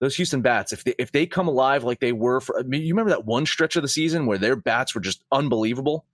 those 0.00 0.14
Houston 0.16 0.42
bats, 0.42 0.72
if 0.72 0.84
they 0.84 0.94
if 0.98 1.12
they 1.12 1.26
come 1.26 1.48
alive 1.48 1.84
like 1.84 2.00
they 2.00 2.12
were 2.12 2.40
for, 2.40 2.58
I 2.58 2.62
mean, 2.62 2.82
you 2.82 2.92
remember 2.92 3.10
that 3.10 3.24
one 3.24 3.46
stretch 3.46 3.76
of 3.76 3.82
the 3.82 3.88
season 3.88 4.26
where 4.26 4.38
their 4.38 4.56
bats 4.56 4.94
were 4.94 5.00
just 5.00 5.24
unbelievable. 5.32 6.04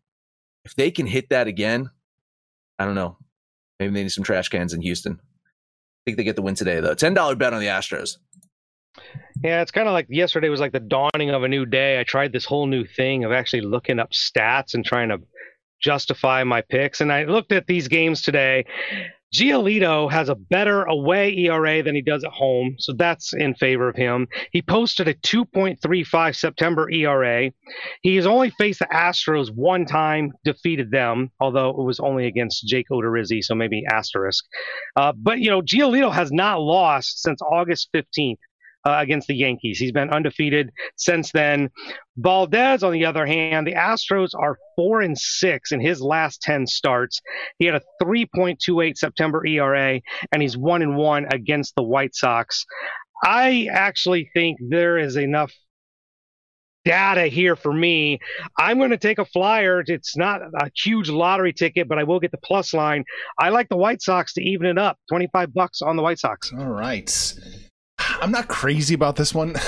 If 0.64 0.76
they 0.76 0.90
can 0.90 1.06
hit 1.06 1.30
that 1.30 1.48
again, 1.48 1.90
I 2.78 2.84
don't 2.84 2.94
know. 2.94 3.16
Maybe 3.78 3.94
they 3.94 4.02
need 4.02 4.12
some 4.12 4.25
trash 4.25 4.49
cans 4.49 4.73
in 4.73 4.82
Houston. 4.82 5.20
I 5.20 6.00
think 6.04 6.16
they 6.16 6.25
get 6.25 6.37
the 6.37 6.42
win 6.42 6.54
today 6.54 6.80
though. 6.80 6.94
Ten 6.94 7.14
dollar 7.14 7.37
bet 7.37 7.52
on 7.52 7.61
the 7.61 7.66
Astros. 7.66 8.16
Yeah, 9.42 9.62
it's 9.62 9.70
kind 9.70 9.87
of 9.87 9.92
like 9.92 10.06
yesterday 10.08 10.49
was 10.49 10.61
like 10.61 10.73
the 10.73 10.80
dawning 10.80 11.30
of 11.30 11.44
a 11.44 11.49
new 11.49 11.64
day. 11.64 12.00
I 12.00 12.04
tried 12.04 12.32
this 12.32 12.44
whole 12.44 12.66
new 12.66 12.85
thing 12.85 13.25
of 13.25 13.32
actually 13.32 13.61
looking 13.61 14.00
up 14.00 14.11
stats 14.11 14.75
and 14.75 14.85
trying 14.85 15.11
to 15.11 15.18
justify 15.80 16.42
my 16.42 16.62
picks. 16.62 17.00
And 17.00 17.12
I 17.12 17.25
looked 17.25 17.52
at 17.52 17.66
these 17.66 17.87
games 17.87 18.23
today. 18.23 18.66
Giolito 19.35 20.11
has 20.11 20.28
a 20.28 20.35
better 20.35 20.85
away 20.85 21.37
ERA 21.37 21.82
than 21.82 21.94
he 21.94 22.00
does 22.00 22.25
at 22.25 22.30
home, 22.30 22.76
so 22.78 22.94
that's 22.94 23.35
in 23.35 23.54
favor 23.54 23.88
of 23.88 23.97
him. 23.97 24.26
He 24.52 24.62
posted 24.62 25.06
a 25.06 25.14
2.35 25.14 26.35
September 26.35 26.90
ERA. 26.90 27.50
He 28.02 28.16
has 28.16 28.26
only 28.26 28.50
faced 28.50 28.78
the 28.78 28.87
Astros 28.87 29.50
one 29.54 29.85
time, 29.85 30.32
defeated 30.44 30.90
them, 30.90 31.30
although 31.40 31.70
it 31.70 31.82
was 31.82 32.00
only 32.00 32.26
against 32.26 32.66
Jake 32.66 32.87
Odorizzi, 32.90 33.42
so 33.42 33.54
maybe 33.54 33.85
asterisk. 33.90 34.44
Uh, 34.97 35.12
but 35.14 35.40
you 35.40 35.50
know, 35.50 35.61
Giolito 35.61 36.12
has 36.12 36.32
not 36.32 36.61
lost 36.61 37.20
since 37.23 37.42
August 37.42 37.90
15th 37.94 38.38
uh, 38.85 38.99
against 39.00 39.28
the 39.28 39.35
Yankees. 39.35 39.78
He's 39.78 39.92
been 39.92 40.11
undefeated 40.11 40.70
since 40.97 41.32
then. 41.32 41.70
Valdez, 42.16 42.82
on 42.82 42.92
the 42.92 43.04
other 43.04 43.26
hand, 43.26 43.66
the 43.66 43.75
Astros 43.75 44.30
are 44.38 44.58
four 44.76 45.00
and 45.00 45.16
six 45.16 45.73
in 45.73 45.80
his 45.80 46.00
last 46.00 46.42
ten 46.42 46.66
starts. 46.66 47.20
He 47.58 47.66
had 47.66 47.75
a 47.75 47.82
3.28 48.02 48.97
September 48.97 49.47
ERA, 49.47 50.00
and 50.32 50.42
he's 50.42 50.56
one 50.56 50.82
and 50.82 50.97
one 50.97 51.26
against 51.30 51.75
the 51.76 51.82
White 51.82 52.14
Sox. 52.14 52.64
I 53.25 53.68
actually 53.73 54.30
think 54.35 54.58
there 54.68 54.99
is 54.99 55.16
enough 55.16 55.52
data 56.85 57.26
here 57.26 57.56
for 57.56 57.73
me. 57.73 58.18
I'm 58.58 58.78
going 58.78 58.90
to 58.90 58.97
take 58.97 59.18
a 59.18 59.25
flyer. 59.25 59.82
It's 59.87 60.16
not 60.16 60.40
a 60.40 60.70
huge 60.75 61.11
lottery 61.11 61.52
ticket, 61.52 61.88
but 61.88 61.99
I 61.99 62.04
will 62.04 62.20
get 62.20 62.30
the 62.30 62.38
plus 62.38 62.73
line. 62.73 63.04
I 63.38 63.50
like 63.50 63.68
the 63.68 63.76
White 63.76 64.00
Sox 64.00 64.32
to 64.35 64.42
even 64.42 64.66
it 64.66 64.78
up. 64.78 64.99
25 65.11 65.52
bucks 65.52 65.82
on 65.82 65.97
the 65.97 66.02
White 66.02 66.18
Sox. 66.18 66.52
All 66.52 66.66
right. 66.66 67.35
I'm 68.20 68.30
not 68.30 68.48
crazy 68.48 68.94
about 68.94 69.16
this 69.16 69.34
one. 69.34 69.54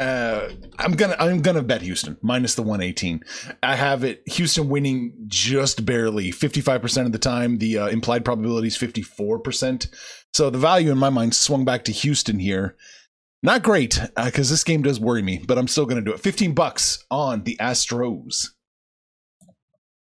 Uh, 0.00 0.50
I'm 0.78 0.92
gonna 0.92 1.16
I'm 1.18 1.42
gonna 1.42 1.62
bet 1.62 1.82
Houston 1.82 2.16
minus 2.22 2.54
the 2.54 2.62
118. 2.62 3.20
I 3.64 3.74
have 3.74 4.04
it 4.04 4.22
Houston 4.26 4.68
winning 4.68 5.12
just 5.26 5.84
barely 5.84 6.30
55% 6.30 7.06
of 7.06 7.12
the 7.12 7.18
time. 7.18 7.58
The 7.58 7.78
uh, 7.78 7.86
implied 7.88 8.24
probability 8.24 8.68
is 8.68 8.78
54%. 8.78 9.88
So 10.32 10.50
the 10.50 10.58
value 10.58 10.92
in 10.92 10.98
my 10.98 11.10
mind 11.10 11.34
swung 11.34 11.64
back 11.64 11.82
to 11.84 11.92
Houston 11.92 12.38
here. 12.38 12.76
Not 13.42 13.64
great 13.64 14.00
because 14.24 14.50
uh, 14.50 14.52
this 14.52 14.62
game 14.62 14.82
does 14.82 15.00
worry 15.00 15.22
me, 15.22 15.42
but 15.44 15.58
I'm 15.58 15.68
still 15.68 15.86
gonna 15.86 16.00
do 16.00 16.12
it. 16.12 16.20
15 16.20 16.54
bucks 16.54 17.04
on 17.10 17.42
the 17.42 17.56
Astros. 17.60 18.50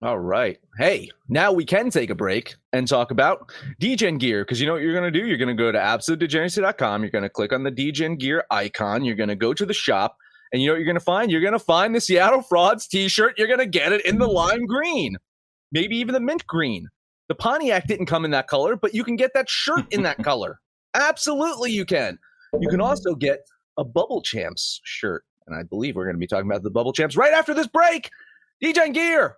All 0.04 0.20
right. 0.20 0.60
Hey, 0.82 1.12
now 1.30 1.52
we 1.52 1.64
can 1.64 1.92
take 1.92 2.10
a 2.10 2.16
break 2.16 2.56
and 2.74 2.88
talk 2.88 3.12
about 3.12 3.52
DGen 3.80 4.20
gear 4.20 4.44
because 4.44 4.60
you 4.60 4.66
know 4.66 4.74
what 4.74 4.82
you're 4.82 5.00
going 5.00 5.14
to 5.14 5.20
do? 5.20 5.28
You're 5.28 5.38
going 5.38 5.48
to 5.48 5.54
go 5.54 5.72
to 5.72 5.78
absolutedegeneracy.com. 5.78 7.04
You're 7.04 7.12
going 7.12 7.22
to 7.22 7.30
click 7.30 7.54
on 7.54 7.62
the 7.62 7.72
DGen 7.72 8.18
gear 8.18 8.46
icon. 8.50 9.06
You're 9.06 9.16
going 9.16 9.30
to 9.30 9.36
go 9.36 9.54
to 9.54 9.64
the 9.64 9.76
shop. 9.76 10.18
And 10.52 10.60
you 10.60 10.68
know 10.68 10.74
what 10.74 10.78
you're 10.78 10.88
going 10.88 10.96
to 10.96 11.00
find? 11.00 11.32
You're 11.32 11.42
going 11.42 11.54
to 11.54 11.60
find 11.60 11.94
the 11.94 12.02
Seattle 12.02 12.42
Frauds 12.42 12.88
t 12.88 13.08
shirt. 13.10 13.38
You're 13.38 13.46
going 13.46 13.60
to 13.60 13.68
get 13.68 13.92
it 13.92 14.04
in 14.08 14.18
the 14.18 14.26
lime 14.26 14.66
green, 14.66 15.18
maybe 15.72 15.98
even 15.98 16.14
the 16.14 16.20
mint 16.20 16.48
green. 16.48 16.88
The 17.28 17.36
Pontiac 17.36 17.86
didn't 17.86 18.08
come 18.08 18.26
in 18.26 18.32
that 18.32 18.48
color, 18.48 18.76
but 18.76 18.96
you 18.96 19.04
can 19.04 19.18
get 19.18 19.36
that 19.36 19.48
shirt 19.52 19.86
in 19.94 20.02
that 20.02 20.18
color. 20.24 20.60
Absolutely, 20.96 21.70
you 21.70 21.86
can. 21.86 22.18
You 22.60 22.70
can 22.70 22.82
also 22.82 23.14
get 23.14 23.42
a 23.78 23.84
Bubble 23.84 24.24
Champs 24.24 24.82
shirt. 24.84 25.26
And 25.46 25.56
I 25.56 25.62
believe 25.62 25.96
we're 25.96 26.06
going 26.06 26.16
to 26.16 26.20
be 26.20 26.26
talking 26.26 26.50
about 26.50 26.64
the 26.64 26.72
Bubble 26.72 26.92
Champs 26.92 27.16
right 27.16 27.34
after 27.34 27.54
this 27.54 27.68
break. 27.68 28.10
DGen 28.64 28.96
gear. 28.96 29.38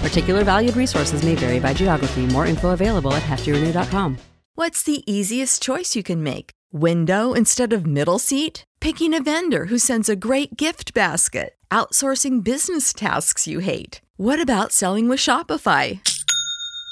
Particular 0.00 0.44
valued 0.44 0.76
resources 0.76 1.22
may 1.22 1.34
vary 1.34 1.60
by 1.60 1.74
geography. 1.74 2.26
More 2.26 2.46
info 2.46 2.70
available 2.70 3.12
at 3.12 3.22
heftyrenew.com. 3.22 4.16
What's 4.54 4.82
the 4.82 5.04
easiest 5.04 5.60
choice 5.60 5.94
you 5.94 6.02
can 6.02 6.22
make? 6.22 6.50
Window 6.72 7.34
instead 7.34 7.74
of 7.74 7.86
middle 7.86 8.18
seat? 8.18 8.64
Picking 8.80 9.12
a 9.12 9.22
vendor 9.22 9.66
who 9.66 9.78
sends 9.78 10.08
a 10.08 10.16
great 10.16 10.56
gift 10.56 10.94
basket? 10.94 11.54
Outsourcing 11.70 12.42
business 12.42 12.94
tasks 12.94 13.46
you 13.46 13.58
hate? 13.58 14.00
What 14.16 14.40
about 14.40 14.72
selling 14.72 15.10
with 15.10 15.20
Shopify? 15.20 16.00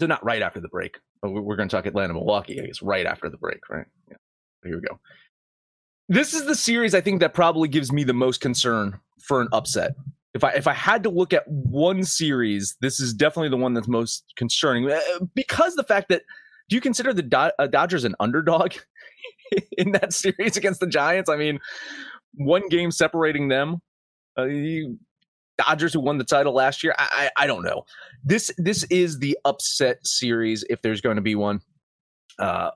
So 0.00 0.06
not 0.06 0.24
right 0.24 0.42
after 0.42 0.60
the 0.60 0.68
break. 0.68 0.98
but 1.22 1.30
We're 1.30 1.56
going 1.56 1.68
to 1.68 1.76
talk 1.76 1.86
Atlanta, 1.86 2.14
Milwaukee, 2.14 2.60
I 2.60 2.66
guess, 2.66 2.82
right 2.82 3.06
after 3.06 3.28
the 3.28 3.36
break, 3.36 3.68
right? 3.68 3.86
Yeah. 4.08 4.16
Here 4.64 4.76
we 4.76 4.80
go. 4.80 4.98
This 6.08 6.34
is 6.34 6.46
the 6.46 6.54
series 6.54 6.94
I 6.94 7.00
think 7.00 7.20
that 7.20 7.34
probably 7.34 7.68
gives 7.68 7.92
me 7.92 8.02
the 8.02 8.14
most 8.14 8.40
concern 8.40 8.98
for 9.22 9.40
an 9.40 9.48
upset. 9.52 9.94
If 10.34 10.42
I 10.42 10.50
if 10.52 10.66
I 10.66 10.72
had 10.72 11.02
to 11.04 11.10
look 11.10 11.32
at 11.32 11.46
one 11.46 12.02
series, 12.04 12.76
this 12.80 12.98
is 12.98 13.12
definitely 13.12 13.50
the 13.50 13.56
one 13.56 13.74
that's 13.74 13.88
most 13.88 14.24
concerning 14.36 14.90
uh, 14.90 15.00
because 15.34 15.74
the 15.74 15.84
fact 15.84 16.08
that 16.08 16.22
do 16.68 16.76
you 16.76 16.80
consider 16.80 17.12
the 17.12 17.52
uh, 17.58 17.66
Dodgers 17.66 18.04
an 18.04 18.14
underdog 18.20 18.72
in 19.78 19.92
that 19.92 20.12
series 20.12 20.56
against 20.56 20.80
the 20.80 20.86
Giants? 20.86 21.28
I 21.28 21.36
mean, 21.36 21.60
one 22.34 22.68
game 22.68 22.90
separating 22.90 23.48
them. 23.48 23.80
Uh, 24.38 24.46
Dodgers 25.66 25.92
who 25.92 26.00
won 26.00 26.18
the 26.18 26.24
title 26.24 26.54
last 26.54 26.82
year. 26.82 26.94
I, 26.98 27.30
I, 27.36 27.44
I 27.44 27.46
don't 27.46 27.62
know. 27.62 27.84
This 28.24 28.50
this 28.56 28.84
is 28.84 29.18
the 29.18 29.36
upset 29.44 30.06
series 30.06 30.64
if 30.70 30.80
there's 30.82 31.00
going 31.00 31.16
to 31.16 31.22
be 31.22 31.34
one. 31.34 31.60
Uh, 32.38 32.70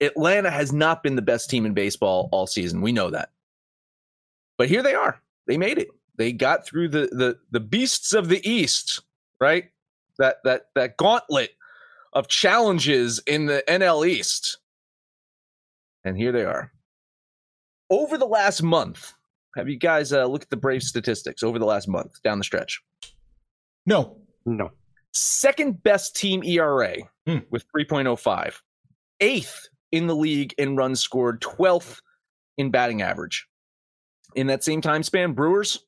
Atlanta 0.00 0.50
has 0.50 0.72
not 0.72 1.02
been 1.02 1.16
the 1.16 1.22
best 1.22 1.50
team 1.50 1.66
in 1.66 1.74
baseball 1.74 2.28
all 2.32 2.46
season. 2.46 2.82
We 2.82 2.92
know 2.92 3.10
that. 3.10 3.30
But 4.58 4.68
here 4.68 4.82
they 4.82 4.94
are. 4.94 5.20
They 5.46 5.58
made 5.58 5.78
it. 5.78 5.88
They 6.16 6.32
got 6.32 6.66
through 6.66 6.88
the 6.88 7.08
the 7.12 7.38
the 7.50 7.60
beasts 7.60 8.12
of 8.12 8.28
the 8.28 8.46
East, 8.48 9.02
right? 9.40 9.64
That 10.18 10.36
that 10.44 10.66
that 10.74 10.96
gauntlet 10.96 11.50
of 12.12 12.28
challenges 12.28 13.20
in 13.26 13.46
the 13.46 13.64
NL 13.66 14.06
East. 14.06 14.58
And 16.04 16.16
here 16.16 16.32
they 16.32 16.44
are. 16.44 16.72
Over 17.90 18.16
the 18.16 18.26
last 18.26 18.62
month, 18.62 19.14
have 19.56 19.68
you 19.68 19.76
guys 19.76 20.12
uh, 20.12 20.24
looked 20.26 20.44
at 20.44 20.50
the 20.50 20.56
Brave 20.56 20.82
statistics 20.82 21.42
over 21.42 21.58
the 21.58 21.64
last 21.66 21.88
month 21.88 22.22
down 22.22 22.38
the 22.38 22.44
stretch? 22.44 22.80
No. 23.86 24.18
No. 24.46 24.70
Second 25.12 25.82
best 25.82 26.14
team 26.16 26.42
ERA 26.44 26.96
Hmm. 27.26 27.38
with 27.50 27.64
3.05. 27.76 28.60
Eighth 29.20 29.68
in 29.92 30.06
the 30.06 30.14
league 30.14 30.54
in 30.56 30.76
runs 30.76 31.00
scored, 31.00 31.40
12th 31.40 32.00
in 32.58 32.70
batting 32.70 33.02
average. 33.02 33.46
In 34.36 34.46
that 34.46 34.62
same 34.62 34.80
time 34.80 35.02
span, 35.02 35.32
Brewers 35.32 35.84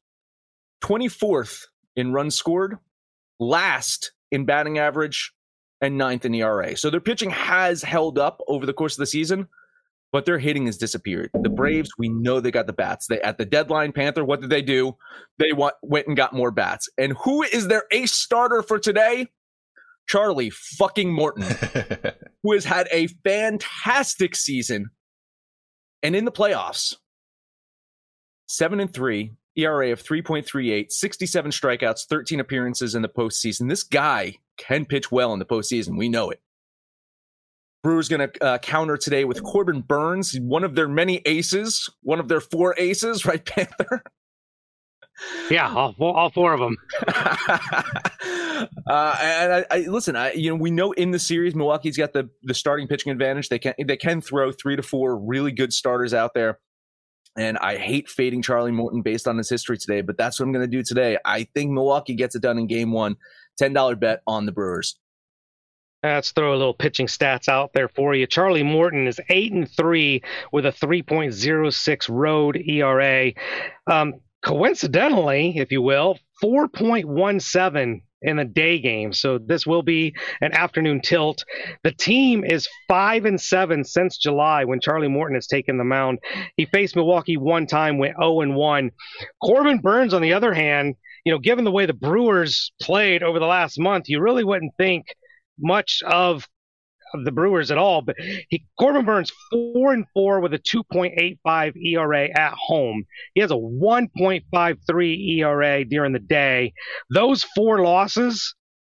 24th 0.83 1.66
in 1.96 2.12
runs 2.12 2.35
scored, 2.35 2.79
last 3.38 4.12
in 4.33 4.44
batting 4.44 4.79
average, 4.79 5.33
and 5.81 5.96
ninth 5.96 6.25
in 6.25 6.35
ERA. 6.35 6.77
So 6.77 6.90
their 6.90 7.01
pitching 7.01 7.31
has 7.31 7.83
held 7.83 8.18
up 8.18 8.40
over 8.48 8.66
the 8.66 8.72
course 8.72 8.94
of 8.94 8.98
the 8.98 9.07
season, 9.07 9.46
but 10.12 10.27
their 10.27 10.38
hitting 10.38 10.66
has 10.66 10.77
disappeared. 10.77 11.31
The 11.35 11.48
Braves, 11.48 11.90
we 11.98 12.11
know 12.11 12.38
they 12.38 12.51
got 12.51 12.66
the 12.66 12.72
bats. 12.72 13.07
They 13.07 13.20
at 13.22 13.38
the 13.38 13.46
deadline, 13.46 13.92
Panther, 13.92 14.25
what 14.25 14.40
did 14.40 14.51
they 14.51 14.62
do? 14.62 14.96
They 15.38 15.53
want, 15.53 15.75
went 15.83 16.07
and 16.07 16.16
got 16.16 16.35
more 16.35 16.51
bats. 16.51 16.88
And 16.98 17.16
who 17.25 17.42
is 17.42 17.68
their 17.68 17.85
ace 17.90 18.12
starter 18.12 18.62
for 18.62 18.79
today? 18.79 19.29
Charlie 20.07 20.51
fucking 20.51 21.12
Morton, 21.12 21.44
who 22.42 22.53
has 22.53 22.64
had 22.64 22.88
a 22.90 23.07
fantastic 23.25 24.37
season. 24.37 24.90
And 26.03 26.14
in 26.14 26.25
the 26.25 26.33
playoffs, 26.33 26.96
seven 28.46 28.81
and 28.81 28.92
three, 28.92 29.33
ERA 29.57 29.92
of 29.92 30.03
3.38, 30.03 30.90
67 30.90 31.51
strikeouts, 31.51 32.07
13 32.09 32.40
appearances 32.40 32.94
in 32.94 33.03
the 33.03 33.09
postseason. 33.09 33.68
This 33.68 33.83
guy 33.83 34.35
can 34.59 34.85
pitch 34.85 35.12
well 35.12 35.33
in 35.33 35.38
the 35.38 35.44
postseason. 35.44 35.96
We 35.96 36.09
know 36.09 36.31
it. 36.31 36.40
Brewers 37.83 38.09
going 38.09 38.29
to 38.29 38.45
uh, 38.45 38.59
counter 38.59 38.97
today 38.97 39.25
with 39.25 39.42
Corbin 39.42 39.81
Burnes, 39.81 40.38
one 40.40 40.62
of 40.62 40.75
their 40.75 40.88
many 40.88 41.21
aces, 41.25 41.90
one 42.03 42.21
of 42.21 42.29
their 42.29 42.40
four 42.40 42.75
aces, 42.79 43.27
right, 43.27 43.45
Panther? 43.45 44.03
Yeah, 45.51 45.73
all 45.73 45.92
four, 45.92 46.16
all 46.16 46.31
four 46.31 46.53
of 46.53 46.61
them. 46.61 46.77
uh, 48.87 49.16
and 49.21 49.53
I, 49.53 49.64
I 49.71 49.79
listen. 49.88 50.16
I 50.16 50.33
you 50.33 50.51
know 50.51 50.57
we 50.57 50.71
know 50.71 50.92
in 50.92 51.11
the 51.11 51.18
series 51.18 51.55
Milwaukee's 51.55 51.97
got 51.97 52.12
the 52.12 52.29
the 52.42 52.55
starting 52.55 52.88
pitching 52.88 53.12
advantage. 53.12 53.49
They 53.49 53.59
can 53.59 53.75
they 53.87 53.97
can 53.97 54.21
throw 54.21 54.51
three 54.51 54.75
to 54.75 54.83
four 54.83 55.16
really 55.16 55.53
good 55.53 55.73
starters 55.73 56.14
out 56.14 56.35
there. 56.35 56.59
And 57.37 57.57
I 57.59 57.77
hate 57.77 58.09
fading 58.09 58.42
Charlie 58.42 58.73
Morton 58.73 59.01
based 59.01 59.27
on 59.27 59.38
his 59.38 59.49
history 59.49 59.79
today, 59.79 60.03
but 60.03 60.18
that's 60.18 60.38
what 60.38 60.45
I'm 60.45 60.53
going 60.53 60.68
to 60.68 60.77
do 60.77 60.83
today. 60.83 61.16
I 61.25 61.45
think 61.55 61.71
Milwaukee 61.71 62.14
gets 62.14 62.35
it 62.35 62.42
done 62.42 62.59
in 62.59 62.66
Game 62.66 62.92
One. 62.92 63.16
Ten 63.57 63.73
dollar 63.73 63.97
bet 63.97 64.23
on 64.27 64.45
the 64.47 64.53
Brewers. 64.53 64.99
Let's 66.03 66.33
throw 66.33 66.53
a 66.53 66.59
little 66.59 66.75
pitching 66.75 67.07
stats 67.07 67.49
out 67.49 67.73
there 67.75 67.88
for 67.88 68.15
you. 68.15 68.27
Charlie 68.27 68.65
Morton 68.65 69.07
is 69.07 69.21
eight 69.29 69.53
and 69.53 69.71
three 69.71 70.23
with 70.53 70.67
a 70.67 70.73
3.06 70.73 72.09
road 72.09 72.57
ERA. 72.57 73.33
Um, 73.87 74.15
coincidentally, 74.45 75.59
if 75.59 75.71
you 75.71 75.81
will, 75.81 76.19
4.17 76.43 78.03
in 78.23 78.37
the 78.37 78.45
day 78.45 78.81
game. 78.81 79.12
So 79.12 79.38
this 79.38 79.65
will 79.67 79.83
be 79.83 80.15
an 80.41 80.53
afternoon 80.53 81.01
tilt. 81.03 81.45
The 81.85 81.93
team 81.93 82.45
is 82.45 82.69
five 82.88 83.25
and 83.25 83.41
seven 83.41 83.85
since 83.85 84.19
July 84.19 84.65
when 84.65 84.81
Charlie 84.81 85.09
Morton 85.09 85.37
has 85.37 85.47
taken 85.47 85.79
the 85.79 85.85
mound. 85.85 86.19
He 86.57 86.67
faced 86.67 86.97
Milwaukee 86.97 87.37
one 87.37 87.67
time, 87.67 87.99
went 87.99 88.17
0 88.21 88.41
and 88.41 88.57
1. 88.57 88.91
Corbin 89.43 89.79
Burnes, 89.79 90.15
on 90.15 90.23
the 90.23 90.33
other 90.33 90.55
hand, 90.55 90.97
you 91.25 91.33
know, 91.33 91.38
given 91.38 91.65
the 91.65 91.71
way 91.71 91.87
the 91.87 91.93
Brewers 91.93 92.73
played 92.81 93.23
over 93.23 93.38
the 93.38 93.47
last 93.47 93.79
month, 93.79 94.09
you 94.09 94.21
really 94.21 94.43
wouldn't 94.45 94.75
think 94.77 95.07
much 95.62 96.03
of 96.05 96.46
of 97.14 97.25
the 97.25 97.33
Brewers 97.33 97.70
at 97.70 97.79
all. 97.79 98.03
But 98.03 98.16
he 98.48 98.64
Corbin 98.79 99.05
Burnes 99.05 99.33
four 99.51 99.92
and 99.92 100.07
four 100.14 100.40
with 100.40 100.55
a 100.55 100.59
2.85 100.59 101.77
ERA 101.77 102.29
at 102.35 102.55
home. 102.55 103.05
He 103.35 103.40
has 103.40 103.51
a 103.51 103.55
1.53 103.55 105.38
ERA 105.38 105.85
during 105.85 106.12
the 106.12 106.18
day. 106.18 106.72
Those 107.11 107.44
four 107.55 107.83
losses 107.83 108.55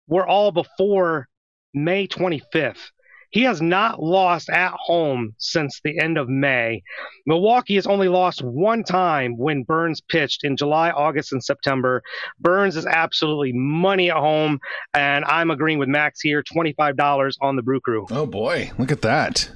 were 0.07 0.27
all 0.27 0.53
before 0.53 1.29
May 1.75 2.07
25th. 2.07 2.91
He 3.33 3.43
has 3.43 3.61
not 3.61 4.03
lost 4.03 4.51
at 4.51 4.73
home 4.77 5.35
since 5.39 5.81
the 5.83 5.99
end 5.99 6.19
of 6.19 6.29
May. 6.29 6.83
Milwaukee 7.27 7.75
has 7.77 7.87
only 7.87 8.09
lost 8.09 8.43
one 8.43 8.85
time 8.85 9.37
when 9.37 9.63
Burnes 9.63 10.01
pitched 10.01 10.45
in 10.45 10.57
July, 10.57 10.91
August, 10.91 11.33
and 11.33 11.43
September. 11.43 12.03
Burnes 12.39 12.77
is 12.77 12.87
absolutely 12.87 13.53
money 13.55 14.11
at 14.11 14.19
home, 14.19 14.61
and 14.95 15.25
I'm 15.25 15.51
agreeing 15.51 15.79
with 15.79 15.89
Max 15.89 16.21
here 16.21 16.43
$25 16.43 17.33
on 17.41 17.57
the 17.57 17.63
Brew 17.63 17.81
Crew. 17.81 18.07
Oh 18.11 18.27
boy, 18.27 18.71
look 18.79 18.93
at 18.93 19.03
that. 19.03 19.51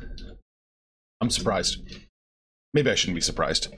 I'm 1.21 1.31
surprised. 1.31 1.83
Maybe 2.73 2.91
I 2.91 2.95
shouldn't 2.95 3.17
be 3.17 3.23
surprised. 3.23 3.69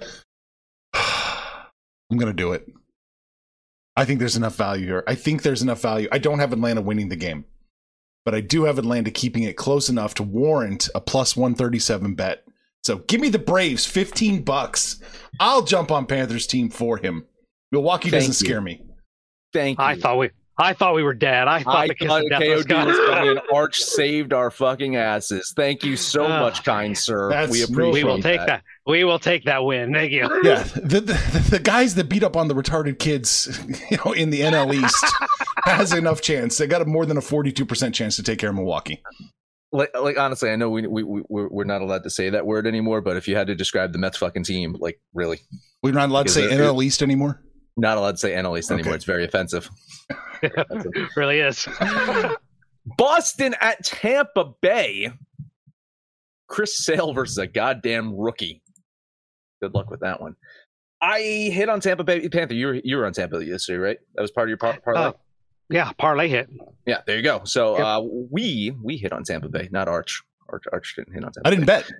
I'm 0.94 2.16
going 2.16 2.26
to 2.26 2.32
do 2.32 2.52
it. 2.52 2.66
I 3.96 4.04
think 4.04 4.20
there's 4.20 4.36
enough 4.36 4.54
value 4.54 4.86
here. 4.86 5.04
I 5.08 5.16
think 5.16 5.42
there's 5.42 5.62
enough 5.62 5.82
value. 5.82 6.08
I 6.12 6.18
don't 6.18 6.38
have 6.38 6.52
Atlanta 6.52 6.80
winning 6.80 7.08
the 7.08 7.16
game, 7.16 7.44
but 8.28 8.34
I 8.34 8.42
do 8.42 8.64
have 8.64 8.78
Atlanta 8.78 9.10
keeping 9.10 9.44
it 9.44 9.56
close 9.56 9.88
enough 9.88 10.12
to 10.16 10.22
warrant 10.22 10.90
a 10.94 11.00
plus 11.00 11.34
137 11.34 12.14
bet. 12.14 12.44
So 12.84 12.98
give 12.98 13.22
me 13.22 13.30
the 13.30 13.38
Braves 13.38 13.86
15 13.86 14.42
bucks. 14.42 15.00
I'll 15.40 15.62
jump 15.62 15.90
on 15.90 16.04
Panthers 16.04 16.46
team 16.46 16.68
for 16.68 16.98
him. 16.98 17.24
Milwaukee 17.72 18.10
Thank 18.10 18.24
doesn't 18.26 18.44
you. 18.44 18.46
scare 18.46 18.60
me. 18.60 18.82
Thank 19.54 19.78
you. 19.78 19.84
I 19.86 19.98
thought 19.98 20.18
we 20.18 20.28
I 20.60 20.72
thought 20.72 20.94
we 20.96 21.02
were 21.04 21.14
dead. 21.14 21.46
I 21.46 21.62
thought 21.62 21.76
I 21.76 21.86
the 21.88 21.94
kiss 21.94 22.08
thought 22.08 22.22
of 22.24 22.30
death 22.30 22.40
was 22.40 22.66
KOD 22.66 22.86
was 22.86 22.96
coming. 22.96 23.06
coming 23.14 23.28
and 23.30 23.40
Arch 23.52 23.80
saved 23.80 24.32
our 24.32 24.50
fucking 24.50 24.96
asses. 24.96 25.52
Thank 25.54 25.84
you 25.84 25.96
so 25.96 26.24
Ah. 26.24 26.40
much, 26.40 26.64
kind 26.64 26.98
sir. 26.98 27.28
We 27.28 27.34
no 27.34 27.64
appreciate 27.64 27.92
we 27.92 28.04
will 28.04 28.20
take 28.20 28.40
that. 28.46 28.62
We 28.86 29.04
will 29.04 29.18
take 29.20 29.44
that 29.44 29.64
win. 29.64 29.92
Thank 29.92 30.10
you. 30.12 30.22
Yeah, 30.42 30.62
the, 30.74 31.00
the 31.00 31.46
the 31.50 31.58
guys 31.60 31.94
that 31.94 32.08
beat 32.08 32.22
up 32.24 32.36
on 32.36 32.48
the 32.48 32.54
retarded 32.54 32.98
kids, 32.98 33.60
you 33.90 33.98
know, 34.04 34.12
in 34.12 34.30
the 34.30 34.40
NL 34.40 34.74
East 34.74 35.06
has 35.64 35.92
enough 35.92 36.20
chance. 36.22 36.58
They 36.58 36.66
got 36.66 36.82
a 36.82 36.86
more 36.86 37.06
than 37.06 37.16
a 37.16 37.20
42% 37.20 37.94
chance 37.94 38.16
to 38.16 38.22
take 38.22 38.38
care 38.38 38.50
of 38.50 38.56
Milwaukee. 38.56 39.02
Like, 39.70 39.90
like 40.00 40.18
honestly, 40.18 40.50
I 40.50 40.56
know 40.56 40.70
we, 40.70 40.86
we 40.86 41.02
we 41.04 41.22
we're 41.28 41.48
we're 41.48 41.64
not 41.64 41.82
allowed 41.82 42.02
to 42.04 42.10
say 42.10 42.30
that 42.30 42.46
word 42.46 42.66
anymore. 42.66 43.00
But 43.02 43.16
if 43.18 43.28
you 43.28 43.36
had 43.36 43.48
to 43.48 43.54
describe 43.54 43.92
the 43.92 43.98
Mets 43.98 44.16
fucking 44.16 44.44
team, 44.44 44.74
like 44.80 44.98
really, 45.14 45.40
We're 45.82 45.92
not 45.92 46.08
allowed 46.08 46.26
to 46.28 46.32
say 46.32 46.44
it- 46.44 46.52
NL 46.52 46.82
East 46.82 47.02
anymore. 47.02 47.42
Not 47.78 47.96
allowed 47.96 48.12
to 48.12 48.16
say 48.18 48.32
NL 48.32 48.58
East 48.58 48.70
anymore. 48.70 48.90
Okay. 48.90 48.96
It's 48.96 49.04
very 49.04 49.24
offensive. 49.24 49.70
really 51.16 51.40
is. 51.40 51.66
Boston 52.96 53.54
at 53.60 53.84
Tampa 53.84 54.52
Bay. 54.60 55.10
Chris 56.48 56.84
Sale 56.84 57.12
versus 57.12 57.36
a 57.38 57.46
goddamn 57.46 58.16
rookie. 58.16 58.62
Good 59.60 59.74
luck 59.74 59.90
with 59.90 60.00
that 60.00 60.20
one. 60.20 60.34
I 61.00 61.20
hit 61.20 61.68
on 61.68 61.80
Tampa 61.80 62.04
Bay 62.04 62.28
Panther. 62.28 62.54
You 62.54 62.66
were 62.68 62.80
you 62.82 62.96
were 62.96 63.06
on 63.06 63.12
Tampa 63.12 63.44
yesterday, 63.44 63.78
right? 63.78 63.98
That 64.14 64.22
was 64.22 64.30
part 64.30 64.46
of 64.46 64.48
your 64.48 64.56
par- 64.58 64.80
parlay. 64.82 65.00
Uh, 65.00 65.12
yeah, 65.70 65.92
parlay 65.92 66.28
hit. 66.28 66.48
yeah, 66.86 67.02
there 67.06 67.16
you 67.16 67.22
go. 67.22 67.42
So 67.44 67.76
Yep. 67.76 67.86
uh, 67.86 68.02
we 68.30 68.74
we 68.82 68.96
hit 68.96 69.12
on 69.12 69.22
Tampa 69.24 69.48
Bay, 69.48 69.68
not 69.70 69.86
Arch. 69.88 70.22
Arch, 70.48 70.64
Arch 70.72 70.94
didn't 70.96 71.12
hit 71.12 71.22
on 71.24 71.30
Tampa. 71.32 71.46
I 71.46 71.50
didn't 71.50 71.66
Bay. 71.66 71.82
bet. 71.82 71.90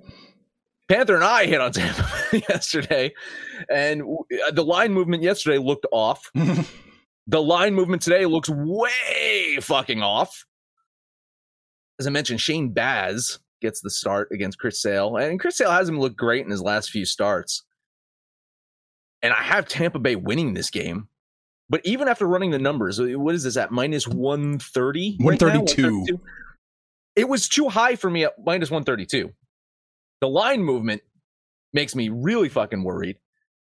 Panther 0.88 1.14
and 1.14 1.24
I 1.24 1.46
hit 1.46 1.60
on 1.60 1.72
Tampa 1.72 2.08
yesterday, 2.48 3.12
and 3.68 4.02
uh, 4.02 4.50
the 4.52 4.64
line 4.64 4.92
movement 4.92 5.22
yesterday 5.22 5.58
looked 5.58 5.86
off. 5.92 6.30
the 7.26 7.42
line 7.42 7.74
movement 7.74 8.02
today 8.02 8.24
looks 8.24 8.48
way 8.48 9.58
fucking 9.60 10.02
off. 10.02 10.44
As 12.00 12.06
I 12.06 12.10
mentioned, 12.10 12.40
Shane 12.40 12.70
Baz 12.70 13.38
gets 13.60 13.80
the 13.80 13.90
start 13.90 14.28
against 14.32 14.58
Chris 14.58 14.80
Sale, 14.80 15.16
and 15.16 15.38
Chris 15.38 15.56
Sale 15.56 15.70
hasn't 15.70 15.98
looked 15.98 16.16
great 16.16 16.44
in 16.44 16.50
his 16.50 16.62
last 16.62 16.90
few 16.90 17.04
starts. 17.04 17.64
And 19.20 19.32
I 19.32 19.42
have 19.42 19.66
Tampa 19.68 19.98
Bay 19.98 20.16
winning 20.16 20.54
this 20.54 20.70
game. 20.70 21.08
But 21.68 21.82
even 21.84 22.08
after 22.08 22.26
running 22.26 22.50
the 22.50 22.58
numbers, 22.58 22.98
uh, 22.98 23.06
what 23.16 23.34
is 23.34 23.42
this 23.42 23.56
at 23.56 23.70
minus 23.70 24.08
130? 24.08 25.18
right 25.20 25.40
now? 25.40 25.48
132. 25.48 25.82
132? 25.82 26.20
It 27.16 27.28
was 27.28 27.48
too 27.48 27.68
high 27.68 27.96
for 27.96 28.08
me 28.08 28.24
at 28.24 28.32
minus 28.42 28.70
132. 28.70 29.30
The 30.20 30.28
line 30.28 30.62
movement 30.64 31.02
makes 31.72 31.94
me 31.94 32.08
really 32.08 32.48
fucking 32.48 32.82
worried. 32.82 33.18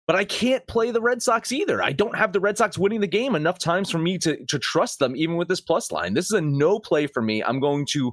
But 0.06 0.16
I 0.16 0.24
can't 0.24 0.66
play 0.66 0.90
the 0.90 1.00
Red 1.00 1.22
Sox 1.22 1.52
either. 1.52 1.82
I 1.82 1.92
don't 1.92 2.16
have 2.16 2.32
the 2.32 2.40
Red 2.40 2.58
Sox 2.58 2.76
winning 2.76 3.00
the 3.00 3.06
game 3.06 3.36
enough 3.36 3.58
times 3.58 3.88
for 3.88 3.98
me 3.98 4.18
to, 4.18 4.44
to 4.46 4.58
trust 4.58 4.98
them, 4.98 5.14
even 5.14 5.36
with 5.36 5.48
this 5.48 5.60
plus 5.60 5.92
line. 5.92 6.14
This 6.14 6.26
is 6.26 6.32
a 6.32 6.40
no 6.40 6.80
play 6.80 7.06
for 7.06 7.22
me. 7.22 7.42
I'm 7.42 7.60
going 7.60 7.86
to 7.92 8.12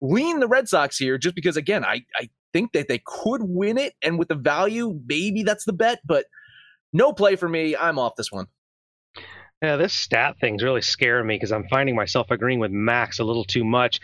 lean 0.00 0.40
the 0.40 0.48
Red 0.48 0.68
Sox 0.68 0.98
here 0.98 1.18
just 1.18 1.36
because, 1.36 1.56
again, 1.56 1.84
I, 1.84 2.04
I 2.16 2.28
think 2.52 2.72
that 2.72 2.88
they 2.88 3.00
could 3.06 3.42
win 3.44 3.78
it. 3.78 3.94
And 4.02 4.18
with 4.18 4.28
the 4.28 4.34
value, 4.34 5.00
maybe 5.06 5.44
that's 5.44 5.64
the 5.64 5.72
bet, 5.72 6.00
but 6.04 6.26
no 6.92 7.12
play 7.12 7.36
for 7.36 7.48
me. 7.48 7.76
I'm 7.76 7.98
off 7.98 8.16
this 8.16 8.32
one. 8.32 8.46
Yeah, 9.62 9.76
this 9.76 9.92
stat 9.92 10.36
thing's 10.40 10.62
really 10.62 10.80
scaring 10.80 11.26
me 11.26 11.34
because 11.34 11.52
I'm 11.52 11.68
finding 11.68 11.94
myself 11.94 12.30
agreeing 12.30 12.60
with 12.60 12.70
Max 12.70 13.18
a 13.18 13.24
little 13.24 13.44
too 13.44 13.62
much. 13.62 14.00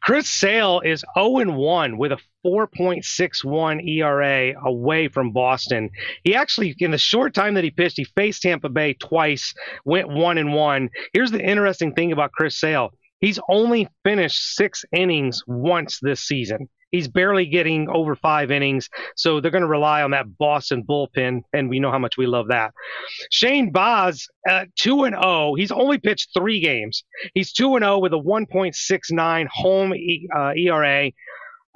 Chris 0.00 0.30
Sale 0.30 0.82
is 0.84 1.04
0 1.18 1.50
1 1.50 1.98
with 1.98 2.12
a 2.12 2.18
4.61 2.46 3.88
ERA 3.88 4.54
away 4.64 5.08
from 5.08 5.32
Boston. 5.32 5.90
He 6.22 6.36
actually, 6.36 6.76
in 6.78 6.92
the 6.92 6.98
short 6.98 7.34
time 7.34 7.54
that 7.54 7.64
he 7.64 7.72
pitched, 7.72 7.96
he 7.96 8.04
faced 8.04 8.42
Tampa 8.42 8.68
Bay 8.68 8.94
twice, 8.94 9.52
went 9.84 10.08
1 10.08 10.38
and 10.38 10.54
1. 10.54 10.90
Here's 11.12 11.32
the 11.32 11.44
interesting 11.44 11.92
thing 11.92 12.12
about 12.12 12.30
Chris 12.30 12.58
Sale 12.58 12.92
he's 13.18 13.40
only 13.50 13.88
finished 14.04 14.54
six 14.54 14.84
innings 14.92 15.42
once 15.46 15.98
this 16.00 16.20
season. 16.20 16.68
He's 16.90 17.08
barely 17.08 17.46
getting 17.46 17.88
over 17.88 18.16
five 18.16 18.50
innings, 18.50 18.88
so 19.16 19.40
they're 19.40 19.50
going 19.50 19.62
to 19.62 19.68
rely 19.68 20.02
on 20.02 20.10
that 20.10 20.36
Boston 20.38 20.84
bullpen, 20.88 21.42
and 21.52 21.70
we 21.70 21.78
know 21.78 21.90
how 21.90 21.98
much 21.98 22.16
we 22.16 22.26
love 22.26 22.48
that. 22.48 22.72
Shane 23.30 23.70
Baz 23.70 24.26
at 24.46 24.74
two 24.76 25.04
and 25.04 25.14
zero. 25.14 25.54
He's 25.54 25.70
only 25.70 25.98
pitched 25.98 26.30
three 26.36 26.60
games. 26.60 27.04
He's 27.34 27.52
two 27.52 27.76
and 27.76 27.84
zero 27.84 27.98
with 27.98 28.12
a 28.12 28.18
1.69 28.18 29.46
home 29.48 29.94
e, 29.94 30.28
uh, 30.34 30.52
ERA. 30.56 31.12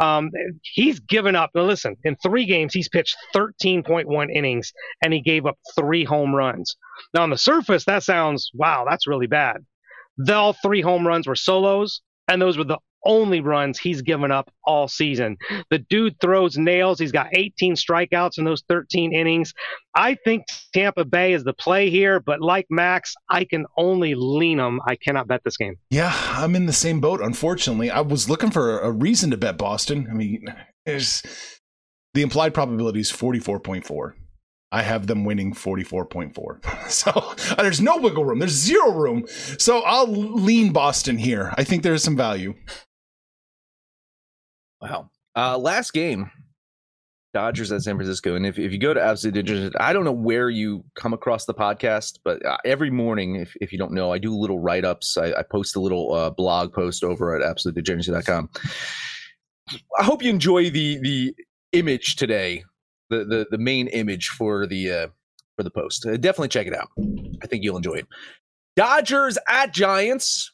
Um, 0.01 0.31
he's 0.63 0.99
given 0.99 1.37
up. 1.37 1.51
Now 1.55 1.63
listen, 1.63 1.97
in 2.05 2.17
three 2.17 2.47
games, 2.47 2.75
he's 2.75 2.89
pitched 2.89 3.17
13.1 3.35 4.35
innings, 4.35 4.73
and 5.03 5.13
he 5.13 5.21
gave 5.21 5.47
up 5.47 5.59
three 5.79 6.05
home 6.05 6.35
runs. 6.35 6.77
Now 7.13 7.23
on 7.23 7.31
the 7.31 7.39
surface, 7.39 7.85
that 7.85 8.03
sounds 8.03 8.51
wow, 8.55 8.85
that's 8.89 9.07
really 9.07 9.29
bad. 9.29 9.65
The, 10.17 10.35
all 10.35 10.53
three 10.55 10.81
home 10.81 11.07
runs 11.07 11.27
were 11.27 11.37
solos, 11.37 12.01
and 12.29 12.41
those 12.41 12.59
were 12.59 12.65
the 12.65 12.79
only 13.05 13.41
runs 13.41 13.79
he's 13.79 14.03
given 14.03 14.31
up 14.31 14.51
all 14.65 14.89
season. 14.89 15.37
The 15.71 15.79
dude 15.79 16.21
throws 16.21 16.57
nails. 16.57 16.99
He's 16.99 17.13
got 17.13 17.29
18 17.33 17.75
strikeouts 17.75 18.39
in 18.39 18.45
those 18.45 18.63
13 18.69 19.15
innings. 19.15 19.53
I 19.95 20.17
think 20.25 20.45
Tampa 20.73 21.05
Bay 21.05 21.33
is 21.33 21.45
the 21.45 21.53
play 21.53 21.91
here, 21.91 22.21
but 22.21 22.41
like 22.41 22.67
Max, 22.71 23.15
I 23.29 23.45
can 23.45 23.67
only 23.77 24.15
lean 24.15 24.59
them. 24.59 24.81
I 24.87 24.97
cannot 24.97 25.29
bet 25.29 25.43
this 25.45 25.57
game. 25.57 25.77
Yeah, 25.91 26.13
I'm 26.31 26.57
in 26.57 26.67
the 26.67 26.73
same 26.73 27.01
boat. 27.01 27.21
Unfortunately, 27.21 27.91
I 27.91 28.01
was 28.01 28.29
looking 28.29 28.51
for 28.51 28.81
a 28.81 28.91
reason 28.91 29.31
to 29.31 29.37
bet 29.37 29.57
Boston. 29.57 30.09
I 30.11 30.15
mean, 30.15 30.47
there's 30.85 31.23
the 32.15 32.23
implied 32.23 32.55
probability 32.55 33.01
is 33.01 33.11
44.4. 33.11 34.15
I 34.75 34.83
have 34.83 35.07
them 35.07 35.25
winning 35.25 35.55
44.4. 35.55 36.91
So 36.91 37.35
there's 37.63 37.81
no 37.81 37.97
wiggle 37.99 38.25
room. 38.25 38.41
There's 38.41 38.53
zero 38.53 38.91
room. 38.93 39.25
So 39.59 39.81
I'll 39.81 40.11
lean 40.11 40.73
Boston 40.73 41.17
here. 41.19 41.55
I 41.57 41.65
think 41.65 41.83
there's 41.83 42.03
some 42.03 42.17
value. 42.17 42.55
Wow. 44.85 45.11
Uh, 45.35 45.59
last 45.59 45.93
game, 45.93 46.31
Dodgers 47.33 47.73
at 47.73 47.83
San 47.83 47.97
Francisco. 47.97 48.37
And 48.37 48.47
if, 48.47 48.59
if 48.59 48.71
you 48.71 48.79
go 48.79 48.95
to 48.95 49.03
Absolute 49.03 49.35
Degenerate, 49.35 49.73
I 49.81 49.93
don't 49.93 50.05
know 50.05 50.13
where 50.13 50.51
you 50.51 50.85
come 50.95 51.13
across 51.13 51.47
the 51.47 51.55
podcast, 51.55 52.19
but 52.23 52.45
uh, 52.45 52.59
every 52.65 52.91
morning, 52.91 53.37
if, 53.37 53.57
if 53.61 53.73
you 53.73 53.79
don't 53.79 53.93
know, 53.93 54.13
I 54.13 54.19
do 54.19 54.37
little 54.37 54.61
write 54.61 54.85
ups. 54.85 55.17
I, 55.17 55.33
I 55.33 55.43
post 55.43 55.75
a 55.75 55.81
little 55.81 56.13
uh, 56.13 56.31
blog 56.31 56.73
post 56.73 57.03
over 57.03 57.35
at 57.35 57.43
absolutedegeneracy.com. 57.43 58.51
I 59.99 60.05
hope 60.05 60.23
you 60.23 60.29
enjoy 60.29 60.69
the 60.69 60.99
the 61.01 61.35
image 61.73 62.17
today, 62.17 62.65
the 63.09 63.25
the, 63.25 63.47
the 63.51 63.59
main 63.59 63.89
image 63.89 64.29
for 64.29 64.67
the 64.67 64.93
uh, 64.93 65.07
for 65.57 65.63
the 65.63 65.71
post. 65.71 66.07
Uh, 66.07 66.19
definitely 66.19 66.49
check 66.49 66.67
it 66.67 66.75
out. 66.75 66.89
I 67.43 67.47
think 67.47 67.65
you'll 67.65 67.79
enjoy 67.79 67.95
it. 67.95 68.07
Dodgers 68.77 69.39
at 69.49 69.73
Giants. 69.73 70.53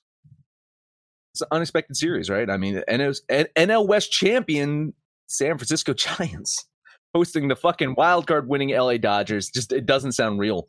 It's 1.32 1.42
an 1.42 1.48
unexpected 1.52 1.96
series, 1.96 2.28
right? 2.28 2.50
I 2.50 2.56
mean, 2.56 2.82
NL, 2.88 3.20
NL 3.28 3.86
West 3.86 4.10
champion 4.10 4.94
San 5.26 5.58
Francisco 5.58 5.92
Giants 5.94 6.66
hosting 7.14 7.48
the 7.48 7.56
fucking 7.56 7.94
wild 7.96 8.26
card 8.26 8.48
winning 8.48 8.70
LA 8.70 8.96
Dodgers. 8.96 9.48
Just 9.48 9.72
it 9.72 9.86
doesn't 9.86 10.12
sound 10.12 10.38
real. 10.38 10.66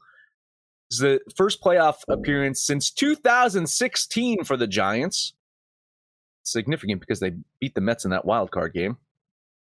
It's 0.89 0.99
the 0.99 1.21
first 1.35 1.61
playoff 1.61 1.99
appearance 2.09 2.61
since 2.61 2.91
2016 2.91 4.43
for 4.43 4.57
the 4.57 4.67
Giants. 4.67 5.33
Significant 6.43 6.99
because 6.99 7.19
they 7.19 7.33
beat 7.59 7.75
the 7.75 7.81
Mets 7.81 8.03
in 8.03 8.11
that 8.11 8.25
wild 8.25 8.51
card 8.51 8.73
game. 8.73 8.97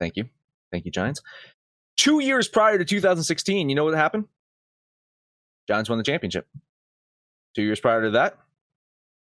Thank 0.00 0.16
you. 0.16 0.28
Thank 0.70 0.84
you, 0.84 0.90
Giants. 0.90 1.22
Two 1.96 2.20
years 2.20 2.48
prior 2.48 2.76
to 2.76 2.84
2016, 2.84 3.68
you 3.68 3.74
know 3.74 3.84
what 3.84 3.94
happened? 3.94 4.26
Giants 5.68 5.88
won 5.88 5.98
the 5.98 6.04
championship. 6.04 6.46
Two 7.54 7.62
years 7.62 7.80
prior 7.80 8.02
to 8.02 8.10
that, 8.10 8.36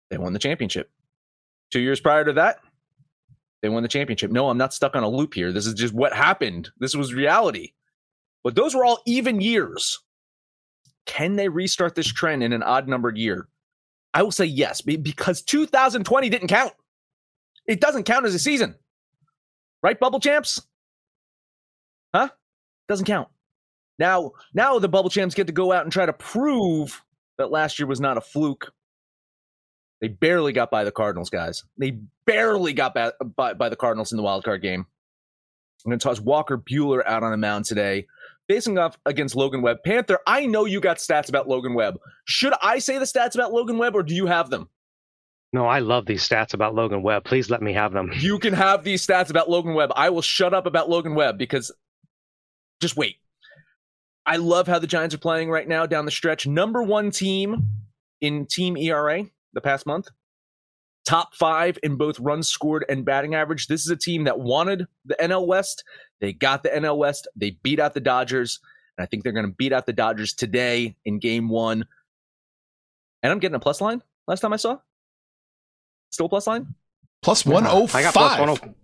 they 0.09 0.17
won 0.17 0.33
the 0.33 0.39
championship. 0.39 0.89
Two 1.71 1.79
years 1.79 1.99
prior 1.99 2.25
to 2.25 2.33
that, 2.33 2.59
they 3.61 3.69
won 3.69 3.83
the 3.83 3.89
championship. 3.89 4.31
No, 4.31 4.49
I'm 4.49 4.57
not 4.57 4.73
stuck 4.73 4.95
on 4.95 5.03
a 5.03 5.09
loop 5.09 5.33
here. 5.33 5.51
This 5.51 5.65
is 5.65 5.73
just 5.73 5.93
what 5.93 6.13
happened. 6.13 6.69
This 6.79 6.95
was 6.95 7.13
reality. 7.13 7.73
But 8.43 8.55
those 8.55 8.75
were 8.75 8.85
all 8.85 9.01
even 9.05 9.39
years. 9.39 9.99
Can 11.05 11.35
they 11.35 11.47
restart 11.47 11.95
this 11.95 12.07
trend 12.07 12.43
in 12.43 12.53
an 12.53 12.63
odd 12.63 12.87
numbered 12.87 13.17
year? 13.17 13.47
I 14.13 14.23
will 14.23 14.31
say 14.31 14.45
yes, 14.45 14.81
because 14.81 15.41
2020 15.41 16.29
didn't 16.29 16.47
count. 16.47 16.73
It 17.67 17.79
doesn't 17.79 18.03
count 18.03 18.25
as 18.25 18.35
a 18.35 18.39
season. 18.39 18.75
Right, 19.83 19.99
bubble 19.99 20.19
champs? 20.19 20.61
Huh? 22.13 22.29
Doesn't 22.87 23.05
count. 23.05 23.29
Now, 23.99 24.31
now 24.53 24.79
the 24.79 24.89
bubble 24.89 25.09
champs 25.09 25.35
get 25.35 25.47
to 25.47 25.53
go 25.53 25.71
out 25.71 25.83
and 25.83 25.91
try 25.91 26.05
to 26.05 26.13
prove 26.13 27.01
that 27.37 27.51
last 27.51 27.79
year 27.79 27.87
was 27.87 28.01
not 28.01 28.17
a 28.17 28.21
fluke. 28.21 28.73
They 30.01 30.07
barely 30.07 30.51
got 30.51 30.71
by 30.71 30.83
the 30.83 30.91
Cardinals, 30.91 31.29
guys. 31.29 31.63
They 31.77 31.99
barely 32.25 32.73
got 32.73 32.93
by, 32.95 33.11
by, 33.35 33.53
by 33.53 33.69
the 33.69 33.75
Cardinals 33.75 34.11
in 34.11 34.17
the 34.17 34.23
wild 34.23 34.43
card 34.43 34.61
game. 34.61 34.85
I'm 35.85 35.89
going 35.89 35.99
to 35.99 36.03
toss 36.03 36.19
Walker 36.19 36.57
Buehler 36.57 37.05
out 37.05 37.23
on 37.23 37.31
the 37.31 37.37
mound 37.37 37.65
today, 37.65 38.07
facing 38.47 38.77
off 38.77 38.97
against 39.05 39.35
Logan 39.35 39.61
Webb. 39.61 39.77
Panther, 39.85 40.19
I 40.27 40.45
know 40.45 40.65
you 40.65 40.79
got 40.79 40.97
stats 40.97 41.29
about 41.29 41.47
Logan 41.47 41.73
Webb. 41.73 41.99
Should 42.25 42.53
I 42.61 42.79
say 42.79 42.97
the 42.97 43.05
stats 43.05 43.35
about 43.35 43.53
Logan 43.53 43.77
Webb, 43.77 43.95
or 43.95 44.03
do 44.03 44.15
you 44.15 44.25
have 44.25 44.49
them? 44.49 44.69
No, 45.53 45.65
I 45.65 45.79
love 45.79 46.05
these 46.05 46.27
stats 46.27 46.53
about 46.53 46.75
Logan 46.75 47.03
Webb. 47.03 47.25
Please 47.25 47.49
let 47.49 47.61
me 47.61 47.73
have 47.73 47.91
them. 47.93 48.11
You 48.15 48.39
can 48.39 48.53
have 48.53 48.83
these 48.83 49.05
stats 49.05 49.29
about 49.29 49.49
Logan 49.49 49.73
Webb. 49.73 49.91
I 49.95 50.09
will 50.09 50.21
shut 50.21 50.53
up 50.53 50.65
about 50.65 50.89
Logan 50.89 51.13
Webb 51.13 51.37
because 51.37 51.71
just 52.79 52.95
wait. 52.95 53.17
I 54.25 54.37
love 54.37 54.67
how 54.67 54.79
the 54.79 54.87
Giants 54.87 55.13
are 55.13 55.19
playing 55.19 55.49
right 55.49 55.67
now 55.67 55.85
down 55.85 56.05
the 56.05 56.11
stretch. 56.11 56.47
Number 56.47 56.81
one 56.81 57.11
team 57.11 57.67
in 58.21 58.45
team 58.45 58.77
ERA 58.77 59.25
the 59.53 59.61
past 59.61 59.85
month. 59.85 60.09
Top 61.05 61.33
five 61.33 61.79
in 61.81 61.95
both 61.95 62.19
runs 62.19 62.47
scored 62.47 62.85
and 62.87 63.03
batting 63.03 63.33
average. 63.33 63.67
This 63.67 63.81
is 63.81 63.89
a 63.89 63.95
team 63.95 64.25
that 64.25 64.39
wanted 64.39 64.85
the 65.05 65.15
NL 65.19 65.47
West. 65.47 65.83
They 66.19 66.31
got 66.31 66.61
the 66.61 66.69
NL 66.69 66.97
West. 66.97 67.27
They 67.35 67.57
beat 67.63 67.79
out 67.79 67.93
the 67.93 67.99
Dodgers. 67.99 68.59
And 68.97 69.03
I 69.03 69.07
think 69.07 69.23
they're 69.23 69.33
going 69.33 69.47
to 69.47 69.51
beat 69.51 69.73
out 69.73 69.87
the 69.87 69.93
Dodgers 69.93 70.33
today 70.33 70.95
in 71.03 71.19
game 71.19 71.49
one. 71.49 71.85
And 73.23 73.31
I'm 73.31 73.39
getting 73.39 73.55
a 73.55 73.59
plus 73.59 73.81
line 73.81 74.01
last 74.27 74.41
time 74.41 74.53
I 74.53 74.57
saw. 74.57 74.77
Still 76.11 76.29
plus 76.29 76.45
line? 76.45 76.75
Plus 77.21 77.45
105. 77.45 77.95
I 77.95 78.03
got 78.03 78.13
plus 78.13 78.39
105. 78.39 78.75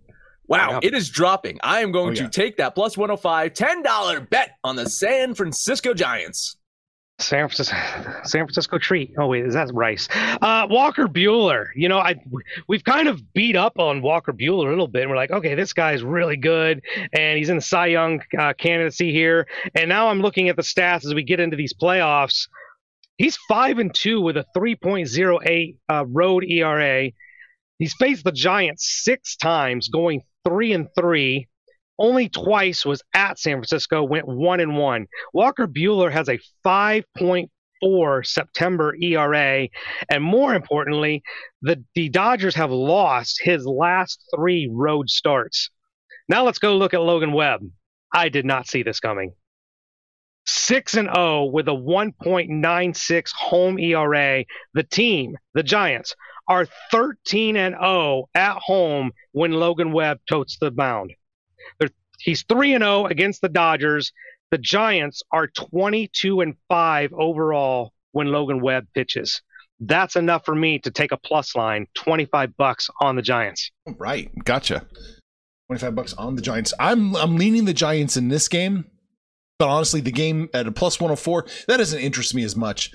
Wow, 0.48 0.80
it 0.82 0.94
is 0.94 1.10
dropping. 1.10 1.58
I 1.62 1.80
am 1.80 1.92
going 1.92 2.16
oh, 2.16 2.22
yeah. 2.22 2.22
to 2.22 2.30
take 2.30 2.56
that 2.56 2.74
plus 2.74 2.96
105 2.96 3.52
$10 3.52 4.30
bet 4.30 4.52
on 4.64 4.76
the 4.76 4.88
San 4.88 5.34
Francisco 5.34 5.92
Giants. 5.92 6.56
San 7.20 7.48
Francisco, 7.48 7.76
San 8.22 8.44
Francisco 8.44 8.78
treat. 8.78 9.12
Oh 9.18 9.26
wait, 9.26 9.44
is 9.44 9.54
that 9.54 9.72
Rice? 9.74 10.08
Uh, 10.12 10.66
Walker 10.70 11.08
Buehler. 11.08 11.66
You 11.74 11.88
know, 11.88 11.98
I 11.98 12.14
we've 12.68 12.84
kind 12.84 13.08
of 13.08 13.32
beat 13.32 13.56
up 13.56 13.78
on 13.78 14.02
Walker 14.02 14.32
Buehler 14.32 14.66
a 14.66 14.70
little 14.70 14.86
bit. 14.86 15.02
And 15.02 15.10
we're 15.10 15.16
like, 15.16 15.32
okay, 15.32 15.54
this 15.54 15.72
guy's 15.72 16.02
really 16.04 16.36
good, 16.36 16.80
and 17.12 17.36
he's 17.36 17.48
in 17.48 17.56
the 17.56 17.62
Cy 17.62 17.86
Young 17.86 18.22
uh, 18.38 18.52
candidacy 18.52 19.12
here. 19.12 19.48
And 19.74 19.88
now 19.88 20.08
I'm 20.08 20.20
looking 20.20 20.48
at 20.48 20.56
the 20.56 20.62
stats 20.62 21.04
as 21.04 21.12
we 21.12 21.24
get 21.24 21.40
into 21.40 21.56
these 21.56 21.74
playoffs. 21.74 22.48
He's 23.16 23.36
five 23.48 23.78
and 23.78 23.92
two 23.92 24.20
with 24.20 24.36
a 24.36 24.44
3.08 24.56 25.76
uh, 25.88 26.04
road 26.06 26.44
ERA. 26.44 27.10
He's 27.80 27.94
faced 27.94 28.22
the 28.22 28.32
Giants 28.32 29.02
six 29.02 29.34
times, 29.36 29.88
going 29.88 30.22
three 30.44 30.72
and 30.72 30.88
three. 30.96 31.48
Only 31.98 32.28
twice 32.28 32.84
was 32.84 33.02
at 33.14 33.38
San 33.38 33.56
Francisco, 33.56 34.04
went 34.04 34.28
one 34.28 34.60
and 34.60 34.76
one. 34.76 35.06
Walker 35.32 35.66
Buehler 35.66 36.12
has 36.12 36.28
a 36.28 36.38
5.4 36.64 38.26
September 38.26 38.94
ERA, 39.02 39.68
and 40.08 40.22
more 40.22 40.54
importantly, 40.54 41.22
the 41.62 41.84
the 41.94 42.08
Dodgers 42.08 42.54
have 42.54 42.70
lost 42.70 43.40
his 43.42 43.66
last 43.66 44.22
three 44.34 44.68
road 44.70 45.10
starts. 45.10 45.70
Now 46.28 46.44
let's 46.44 46.58
go 46.58 46.76
look 46.76 46.94
at 46.94 47.02
Logan 47.02 47.32
Webb. 47.32 47.68
I 48.14 48.28
did 48.28 48.44
not 48.44 48.68
see 48.68 48.82
this 48.82 49.00
coming. 49.00 49.34
6 50.46 50.94
and 50.94 51.10
0 51.14 51.46
with 51.46 51.68
a 51.68 51.72
1.96 51.72 53.32
home 53.32 53.78
ERA. 53.78 54.44
The 54.72 54.82
team, 54.82 55.36
the 55.52 55.62
Giants, 55.62 56.14
are 56.48 56.66
13 56.90 57.56
and 57.56 57.74
0 57.74 58.28
at 58.34 58.56
home 58.56 59.12
when 59.32 59.52
Logan 59.52 59.92
Webb 59.92 60.20
totes 60.28 60.56
the 60.58 60.70
mound. 60.70 61.12
They're, 61.78 61.90
he's 62.18 62.42
3 62.48 62.74
and 62.74 62.84
0 62.84 63.06
against 63.06 63.40
the 63.40 63.48
Dodgers. 63.48 64.12
The 64.50 64.58
Giants 64.58 65.22
are 65.30 65.46
22 65.46 66.40
and 66.40 66.54
5 66.68 67.12
overall 67.12 67.92
when 68.12 68.28
Logan 68.28 68.60
Webb 68.60 68.86
pitches. 68.94 69.42
That's 69.80 70.16
enough 70.16 70.44
for 70.44 70.54
me 70.54 70.78
to 70.80 70.90
take 70.90 71.12
a 71.12 71.16
plus 71.16 71.54
line, 71.54 71.86
25 71.94 72.56
bucks 72.56 72.90
on 73.00 73.16
the 73.16 73.22
Giants. 73.22 73.70
Right. 73.86 74.30
Gotcha. 74.44 74.86
25 75.68 75.94
bucks 75.94 76.14
on 76.14 76.34
the 76.34 76.42
Giants. 76.42 76.72
I'm 76.80 77.14
I'm 77.14 77.36
leaning 77.36 77.66
the 77.66 77.74
Giants 77.74 78.16
in 78.16 78.28
this 78.28 78.48
game. 78.48 78.86
But 79.58 79.68
honestly, 79.68 80.00
the 80.00 80.12
game 80.12 80.48
at 80.54 80.68
a 80.68 80.72
plus 80.72 81.00
104, 81.00 81.44
that 81.66 81.78
doesn't 81.78 81.98
interest 81.98 82.34
me 82.34 82.44
as 82.44 82.54
much. 82.54 82.92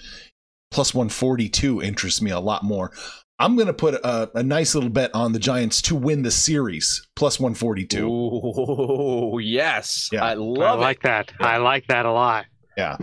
Plus 0.72 0.94
142 0.94 1.82
interests 1.82 2.22
me 2.22 2.32
a 2.32 2.40
lot 2.40 2.64
more. 2.64 2.92
I'm 3.40 3.56
going 3.56 3.68
to 3.68 3.74
put 3.74 3.96
a, 3.96 4.30
a, 4.36 4.44
nice 4.44 4.76
little 4.76 4.90
bet 4.90 5.14
on 5.14 5.34
the 5.34 5.40
Giants 5.40 5.82
to 5.84 5.96
win 5.96 6.22
the 6.22 6.32
series, 6.32 7.06
plus 7.16 7.40
142. 7.40 8.08
Oh, 8.08 9.38
yes. 9.40 10.10
Yeah. 10.12 10.24
I 10.24 10.36
love 10.36 10.80
I 10.80 10.82
like 10.82 10.98
it. 10.98 11.04
that. 11.04 11.34
Yeah. 11.40 11.48
I 11.48 11.58
like 11.58 11.88
that 11.88 12.06
a 12.06 12.12
lot. 12.12 12.46
Yeah. 12.78 12.98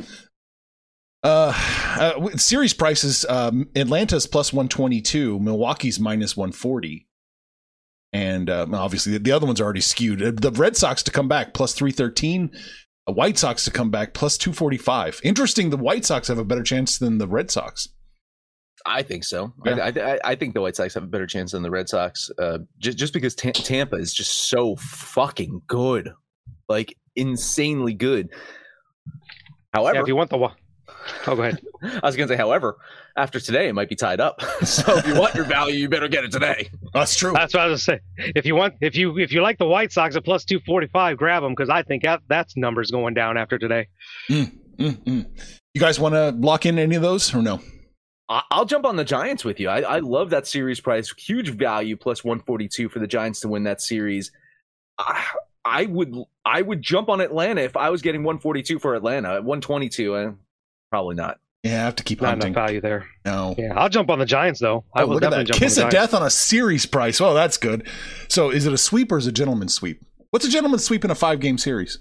Uh, 1.22 1.52
uh 1.98 2.28
series 2.36 2.72
prices 2.72 3.26
um, 3.28 3.68
Atlanta's 3.76 4.26
plus 4.26 4.52
122, 4.52 5.38
Milwaukee's 5.40 6.00
minus 6.00 6.36
140. 6.36 7.06
And 8.12 8.50
uh, 8.50 8.66
obviously, 8.72 9.18
the 9.18 9.32
other 9.32 9.46
ones 9.46 9.60
are 9.60 9.64
already 9.64 9.80
skewed. 9.80 10.40
The 10.40 10.50
Red 10.52 10.76
Sox 10.76 11.02
to 11.04 11.10
come 11.10 11.28
back 11.28 11.54
plus 11.54 11.74
313, 11.74 12.50
the 13.06 13.12
White 13.12 13.38
Sox 13.38 13.64
to 13.64 13.70
come 13.70 13.90
back 13.90 14.14
plus 14.14 14.36
245. 14.38 15.20
Interesting, 15.22 15.70
the 15.70 15.76
White 15.76 16.04
Sox 16.04 16.28
have 16.28 16.38
a 16.38 16.44
better 16.44 16.62
chance 16.62 16.98
than 16.98 17.18
the 17.18 17.28
Red 17.28 17.50
Sox. 17.50 17.88
I 18.86 19.02
think 19.02 19.24
so. 19.24 19.52
Yeah. 19.64 19.76
I, 19.76 19.88
I, 19.88 20.18
I, 20.24 20.34
think 20.34 20.54
the 20.54 20.60
White 20.60 20.76
Sox 20.76 20.94
have 20.94 21.02
a 21.02 21.06
better 21.06 21.26
chance 21.26 21.52
than 21.52 21.62
the 21.62 21.70
Red 21.70 21.88
Sox, 21.88 22.30
uh, 22.38 22.58
just 22.78 22.98
just 22.98 23.12
because 23.12 23.34
T- 23.34 23.52
Tampa 23.52 23.96
is 23.96 24.12
just 24.12 24.48
so 24.48 24.76
fucking 24.76 25.62
good, 25.66 26.12
like 26.68 26.96
insanely 27.16 27.94
good. 27.94 28.30
However, 29.74 29.96
yeah, 29.96 30.02
if 30.02 30.08
you 30.08 30.16
want 30.16 30.30
the 30.30 30.38
oh, 31.26 31.36
go 31.36 31.42
ahead. 31.42 31.60
I 31.82 32.00
was 32.02 32.16
gonna 32.16 32.28
say, 32.28 32.36
however, 32.36 32.76
after 33.16 33.40
today, 33.40 33.68
it 33.68 33.74
might 33.74 33.88
be 33.88 33.96
tied 33.96 34.20
up. 34.20 34.40
so 34.64 34.96
if 34.96 35.06
you 35.06 35.14
want 35.14 35.34
your 35.34 35.44
value, 35.44 35.76
you 35.76 35.88
better 35.88 36.08
get 36.08 36.24
it 36.24 36.32
today. 36.32 36.70
That's 36.92 37.16
true. 37.16 37.32
That's 37.32 37.54
what 37.54 37.62
I 37.62 37.66
was 37.66 37.86
gonna 37.86 37.98
say. 37.98 38.32
If 38.34 38.46
you 38.46 38.54
want, 38.54 38.74
if 38.80 38.96
you 38.96 39.18
if 39.18 39.32
you 39.32 39.42
like 39.42 39.58
the 39.58 39.66
White 39.66 39.92
Sox 39.92 40.16
at 40.16 40.24
plus 40.24 40.44
two 40.44 40.60
forty 40.66 40.86
five, 40.88 41.16
grab 41.16 41.42
them 41.42 41.52
because 41.52 41.70
I 41.70 41.82
think 41.82 42.02
that 42.04 42.22
that's 42.28 42.56
numbers 42.56 42.90
going 42.90 43.14
down 43.14 43.36
after 43.36 43.58
today. 43.58 43.88
Mm, 44.28 44.52
mm, 44.78 45.04
mm. 45.04 45.26
You 45.74 45.80
guys 45.80 46.00
want 46.00 46.14
to 46.14 46.30
lock 46.30 46.66
in 46.66 46.78
any 46.78 46.96
of 46.96 47.02
those 47.02 47.34
or 47.34 47.42
no? 47.42 47.60
I'll 48.30 48.64
jump 48.64 48.86
on 48.86 48.94
the 48.94 49.04
Giants 49.04 49.44
with 49.44 49.58
you. 49.58 49.68
I, 49.68 49.80
I, 49.80 49.98
love 49.98 50.30
that 50.30 50.46
series 50.46 50.78
price. 50.78 51.12
Huge 51.18 51.48
value 51.48 51.96
plus 51.96 52.22
142 52.22 52.88
for 52.88 53.00
the 53.00 53.08
Giants 53.08 53.40
to 53.40 53.48
win 53.48 53.64
that 53.64 53.80
series. 53.80 54.30
I, 54.98 55.26
I 55.64 55.86
would 55.86 56.14
I 56.44 56.62
would 56.62 56.80
jump 56.80 57.08
on 57.08 57.20
Atlanta 57.20 57.62
if 57.62 57.76
I 57.76 57.90
was 57.90 58.02
getting 58.02 58.22
142 58.22 58.78
for 58.78 58.94
Atlanta. 58.94 59.34
At 59.34 59.44
122, 59.44 60.14
uh, 60.14 60.32
probably 60.90 61.16
not. 61.16 61.40
Yeah, 61.64 61.82
I 61.82 61.84
have 61.84 61.96
to 61.96 62.04
keep 62.04 62.22
not 62.22 62.42
enough 62.42 62.54
value 62.54 62.80
there. 62.80 63.06
No. 63.26 63.54
Yeah, 63.58 63.74
I'll 63.76 63.88
jump 63.88 64.08
on 64.10 64.18
the 64.18 64.24
Giants 64.24 64.60
though. 64.60 64.84
I 64.94 65.02
oh, 65.02 65.08
will 65.08 65.18
definitely 65.18 65.46
jump 65.46 65.58
Kiss 65.58 65.76
of 65.76 65.90
death 65.90 66.14
on 66.14 66.22
a 66.22 66.30
series 66.30 66.86
price. 66.86 67.20
Well, 67.20 67.34
that's 67.34 67.56
good. 67.56 67.86
So, 68.28 68.50
is 68.50 68.64
it 68.64 68.72
a 68.72 68.78
sweep 68.78 69.10
or 69.12 69.18
is 69.18 69.26
it 69.26 69.30
a 69.30 69.32
gentleman's 69.32 69.74
sweep? 69.74 70.02
What's 70.30 70.46
a 70.46 70.50
gentleman's 70.50 70.84
sweep 70.84 71.04
in 71.04 71.10
a 71.10 71.14
five 71.14 71.40
game 71.40 71.58
series? 71.58 71.98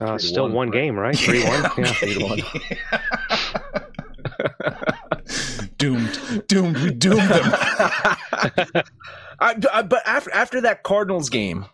Uh, 0.00 0.18
still 0.18 0.44
one, 0.44 0.52
one 0.52 0.70
game, 0.70 0.96
right? 0.96 1.16
Three 1.18 1.42
one. 1.42 1.62
Yeah, 1.78 1.92
three 1.92 2.22
one. 2.22 2.40
doomed, 5.78 6.46
doomed. 6.48 6.78
We 6.78 6.90
doomed 6.90 7.18
them. 7.20 7.52
I, 7.52 8.84
I, 9.72 9.82
but 9.82 10.06
after 10.06 10.32
after 10.32 10.60
that 10.62 10.82
Cardinals 10.82 11.30
game, 11.30 11.66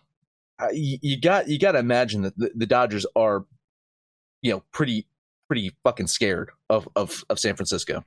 uh, 0.59 0.67
you, 0.73 0.97
you, 1.01 1.19
got 1.19 1.47
you 1.47 1.59
got 1.59 1.73
to 1.73 1.79
imagine 1.79 2.23
that 2.23 2.37
the, 2.37 2.51
the, 2.55 2.65
Dodgers 2.65 3.05
are, 3.15 3.45
you 4.41 4.51
know, 4.51 4.63
pretty 4.71 5.07
pretty 5.47 5.75
fucking 5.83 6.07
scared 6.07 6.51
of 6.69 6.87
of, 6.95 7.23
of 7.29 7.39
San 7.39 7.55
Francisco. 7.55 8.03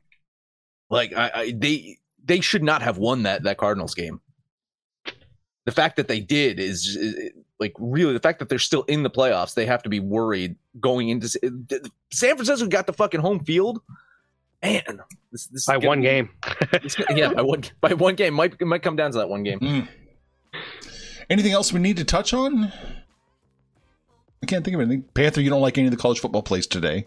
Like 0.90 1.12
I, 1.14 1.30
I, 1.34 1.54
they 1.56 1.98
they 2.24 2.40
should 2.40 2.62
not 2.62 2.82
have 2.82 2.98
won 2.98 3.24
that 3.24 3.42
that 3.44 3.58
Cardinals 3.58 3.94
game. 3.94 4.20
The 5.64 5.72
fact 5.72 5.96
that 5.96 6.08
they 6.08 6.20
did 6.20 6.60
is, 6.60 6.94
is 6.94 7.32
like 7.58 7.72
really 7.78 8.12
the 8.12 8.20
fact 8.20 8.38
that 8.40 8.50
they're 8.50 8.58
still 8.58 8.82
in 8.82 9.02
the 9.02 9.10
playoffs, 9.10 9.54
they 9.54 9.64
have 9.64 9.82
to 9.84 9.88
be 9.88 9.98
worried 9.98 10.56
going 10.78 11.08
into 11.08 11.28
San 12.12 12.36
Francisco 12.36 12.66
got 12.66 12.86
the 12.86 12.92
fucking 12.92 13.20
home 13.20 13.40
field. 13.40 13.80
Man, 14.64 15.00
this, 15.30 15.46
this 15.46 15.66
by 15.66 15.76
one 15.76 16.00
game. 16.00 16.30
this, 16.82 16.96
yeah, 17.10 17.32
by 17.34 17.42
one 17.42 17.64
by 17.82 17.92
one 17.92 18.14
game 18.14 18.32
might 18.32 18.54
it 18.58 18.66
might 18.66 18.82
come 18.82 18.96
down 18.96 19.12
to 19.12 19.18
that 19.18 19.28
one 19.28 19.42
game. 19.42 19.60
Mm. 19.60 19.88
Anything 21.28 21.52
else 21.52 21.72
we 21.72 21.80
need 21.80 21.98
to 21.98 22.04
touch 22.04 22.32
on? 22.32 22.72
I 24.42 24.46
can't 24.46 24.64
think 24.64 24.74
of 24.74 24.80
anything. 24.80 25.02
Panther, 25.14 25.40
you 25.42 25.50
don't 25.50 25.60
like 25.60 25.76
any 25.76 25.86
of 25.86 25.90
the 25.90 25.96
college 25.96 26.20
football 26.20 26.42
plays 26.42 26.66
today. 26.66 27.06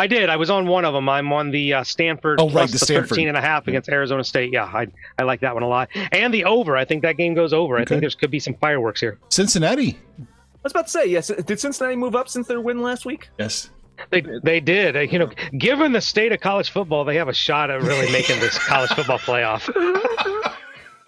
I 0.00 0.06
did. 0.06 0.30
I 0.30 0.36
was 0.36 0.50
on 0.50 0.66
one 0.68 0.84
of 0.84 0.94
them. 0.94 1.08
I'm 1.08 1.32
on 1.32 1.50
the 1.50 1.74
uh, 1.74 1.84
Stanford 1.84 2.40
Oh, 2.40 2.44
right, 2.44 2.52
plus 2.52 2.70
the 2.70 2.78
the, 2.78 2.84
Stanford. 2.84 3.08
13 3.10 3.28
and 3.28 3.36
a 3.36 3.40
half 3.40 3.66
against 3.66 3.88
Arizona 3.88 4.22
State. 4.22 4.52
Yeah, 4.52 4.64
I 4.64 4.86
I 5.18 5.24
like 5.24 5.40
that 5.40 5.54
one 5.54 5.62
a 5.62 5.68
lot. 5.68 5.88
And 6.12 6.32
the 6.32 6.44
over. 6.44 6.76
I 6.76 6.84
think 6.84 7.02
that 7.02 7.16
game 7.16 7.34
goes 7.34 7.52
over. 7.52 7.76
I 7.76 7.84
think 7.84 8.00
there's 8.00 8.14
could 8.14 8.30
be 8.30 8.40
some 8.40 8.54
fireworks 8.54 9.00
here. 9.00 9.18
Cincinnati. 9.28 9.98
I 10.18 10.24
was 10.62 10.72
about 10.72 10.86
to 10.86 10.90
say, 10.90 11.06
yes. 11.06 11.28
Did 11.28 11.60
Cincinnati 11.60 11.96
move 11.96 12.16
up 12.16 12.28
since 12.28 12.46
their 12.46 12.60
win 12.60 12.82
last 12.82 13.06
week? 13.06 13.30
Yes. 13.38 13.70
They 14.10 14.22
they 14.42 14.60
did. 14.60 15.10
You 15.12 15.18
know, 15.18 15.30
given 15.56 15.92
the 15.92 16.00
state 16.00 16.32
of 16.32 16.40
college 16.40 16.70
football, 16.70 17.04
they 17.04 17.16
have 17.16 17.28
a 17.28 17.34
shot 17.34 17.70
at 17.70 17.82
really 17.82 18.10
making 18.12 18.40
this 18.40 18.58
college 18.58 18.90
football 18.90 19.18
playoff. 19.18 19.68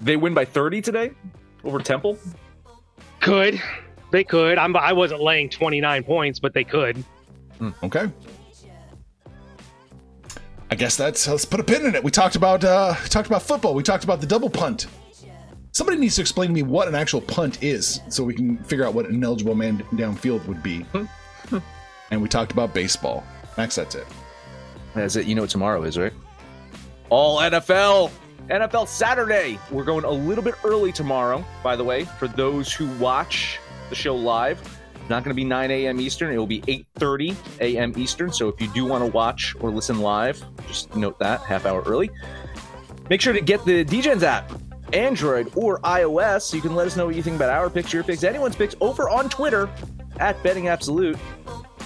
They 0.00 0.16
win 0.16 0.34
by 0.34 0.44
30 0.44 0.80
today 0.80 1.10
over 1.62 1.78
Temple. 1.78 2.18
Could. 3.20 3.60
They 4.10 4.24
could. 4.24 4.58
I'm 4.58 4.74
I 4.76 4.92
wasn't 4.92 5.22
laying 5.22 5.50
29 5.50 6.04
points, 6.04 6.38
but 6.38 6.54
they 6.54 6.64
could. 6.64 7.04
Okay. 7.82 8.10
I 10.70 10.74
guess 10.74 10.96
that's 10.96 11.28
let's 11.28 11.44
put 11.44 11.60
a 11.60 11.64
pin 11.64 11.84
in 11.84 11.94
it. 11.94 12.02
We 12.02 12.10
talked 12.10 12.36
about 12.36 12.64
uh 12.64 12.94
talked 13.08 13.26
about 13.26 13.42
football. 13.42 13.74
We 13.74 13.82
talked 13.82 14.04
about 14.04 14.20
the 14.20 14.26
double 14.26 14.48
punt. 14.48 14.86
Somebody 15.72 15.98
needs 15.98 16.16
to 16.16 16.22
explain 16.22 16.48
to 16.48 16.54
me 16.54 16.62
what 16.62 16.88
an 16.88 16.94
actual 16.94 17.20
punt 17.20 17.62
is, 17.62 18.00
so 18.08 18.24
we 18.24 18.34
can 18.34 18.56
figure 18.64 18.84
out 18.84 18.92
what 18.92 19.06
an 19.06 19.22
eligible 19.22 19.54
man 19.54 19.78
downfield 19.92 20.44
would 20.46 20.62
be. 20.62 20.84
And 22.10 22.20
we 22.20 22.28
talked 22.28 22.52
about 22.52 22.74
baseball. 22.74 23.24
Max, 23.56 23.76
that's 23.76 23.94
it. 23.94 24.06
That's 24.94 25.16
it. 25.16 25.26
You 25.26 25.34
know 25.34 25.42
what 25.42 25.50
tomorrow 25.50 25.82
is, 25.82 25.98
right? 25.98 26.12
All 27.08 27.38
NFL. 27.38 28.10
NFL 28.48 28.88
Saturday. 28.88 29.58
We're 29.70 29.84
going 29.84 30.04
a 30.04 30.10
little 30.10 30.42
bit 30.42 30.54
early 30.64 30.90
tomorrow, 30.90 31.44
by 31.62 31.76
the 31.76 31.84
way, 31.84 32.04
for 32.04 32.26
those 32.26 32.72
who 32.72 32.88
watch 32.98 33.60
the 33.88 33.94
show 33.94 34.16
live. 34.16 34.60
Not 35.08 35.24
going 35.24 35.30
to 35.30 35.36
be 35.36 35.44
9 35.44 35.70
a.m. 35.70 36.00
Eastern. 36.00 36.32
It 36.32 36.38
will 36.38 36.46
be 36.46 36.60
8:30 36.62 37.36
a.m. 37.60 37.92
Eastern. 37.96 38.32
So 38.32 38.48
if 38.48 38.60
you 38.60 38.68
do 38.68 38.84
want 38.84 39.04
to 39.04 39.10
watch 39.10 39.54
or 39.60 39.70
listen 39.70 40.00
live, 40.00 40.42
just 40.68 40.94
note 40.94 41.18
that 41.18 41.40
half 41.42 41.66
hour 41.66 41.82
early. 41.82 42.10
Make 43.08 43.20
sure 43.20 43.32
to 43.32 43.40
get 43.40 43.64
the 43.64 43.84
DJs 43.84 44.22
app, 44.22 44.52
Android 44.92 45.52
or 45.56 45.80
iOS, 45.80 46.54
you 46.54 46.60
can 46.60 46.74
let 46.74 46.86
us 46.86 46.96
know 46.96 47.06
what 47.06 47.16
you 47.16 47.22
think 47.22 47.36
about 47.36 47.50
our 47.50 47.68
picks, 47.68 47.92
your 47.92 48.04
picks, 48.04 48.22
anyone's 48.22 48.56
picks 48.56 48.76
over 48.80 49.08
on 49.08 49.28
Twitter 49.28 49.68
at 50.18 50.40
Betting 50.42 50.68
Absolute. 50.68 51.18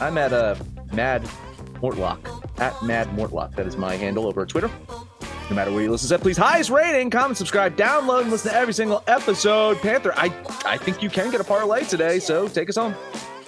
I'm 0.00 0.18
at 0.18 0.32
uh, 0.32 0.56
Mad 0.92 1.22
Mortlock 1.74 2.18
at 2.60 2.80
Mad 2.82 3.08
Mortlock. 3.08 3.54
That 3.56 3.66
is 3.66 3.76
my 3.76 3.96
handle 3.96 4.26
over 4.26 4.46
Twitter. 4.46 4.70
No 5.50 5.56
matter 5.56 5.70
where 5.70 5.82
you 5.82 5.90
listen 5.90 6.08
to, 6.08 6.18
please 6.18 6.38
highest 6.38 6.70
rating, 6.70 7.10
comment, 7.10 7.36
subscribe, 7.36 7.76
download, 7.76 8.22
and 8.22 8.30
listen 8.30 8.50
to 8.50 8.56
every 8.56 8.72
single 8.72 9.02
episode. 9.06 9.76
Panther, 9.78 10.14
I 10.16 10.32
I 10.64 10.78
think 10.78 11.02
you 11.02 11.10
can 11.10 11.30
get 11.30 11.40
a 11.40 11.44
parlay 11.44 11.84
today, 11.84 12.18
so 12.18 12.48
take 12.48 12.68
us 12.70 12.76
home. 12.76 12.94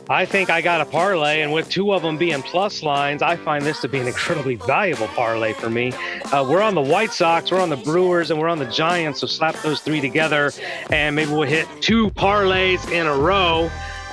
I 0.08 0.24
think 0.24 0.50
I 0.50 0.60
got 0.60 0.80
a 0.80 0.84
parlay, 0.84 1.40
and 1.40 1.52
with 1.52 1.68
two 1.68 1.92
of 1.92 2.02
them 2.02 2.16
being 2.16 2.40
plus 2.42 2.84
lines, 2.84 3.22
I 3.22 3.34
find 3.34 3.64
this 3.64 3.80
to 3.80 3.88
be 3.88 3.98
an 3.98 4.06
incredibly 4.06 4.54
valuable 4.54 5.08
parlay 5.08 5.52
for 5.52 5.68
me. 5.68 5.92
Uh, 6.32 6.46
we're 6.48 6.62
on 6.62 6.76
the 6.76 6.82
White 6.82 7.12
Sox, 7.12 7.50
we're 7.50 7.60
on 7.60 7.70
the 7.70 7.76
Brewers, 7.76 8.30
and 8.30 8.38
we're 8.38 8.48
on 8.48 8.58
the 8.58 8.66
Giants. 8.66 9.20
So 9.20 9.26
slap 9.26 9.56
those 9.62 9.80
three 9.80 10.00
together, 10.00 10.52
and 10.90 11.16
maybe 11.16 11.32
we'll 11.32 11.42
hit 11.48 11.66
two 11.80 12.10
parlays 12.10 12.88
in 12.92 13.06
a 13.06 13.16
row. 13.16 13.68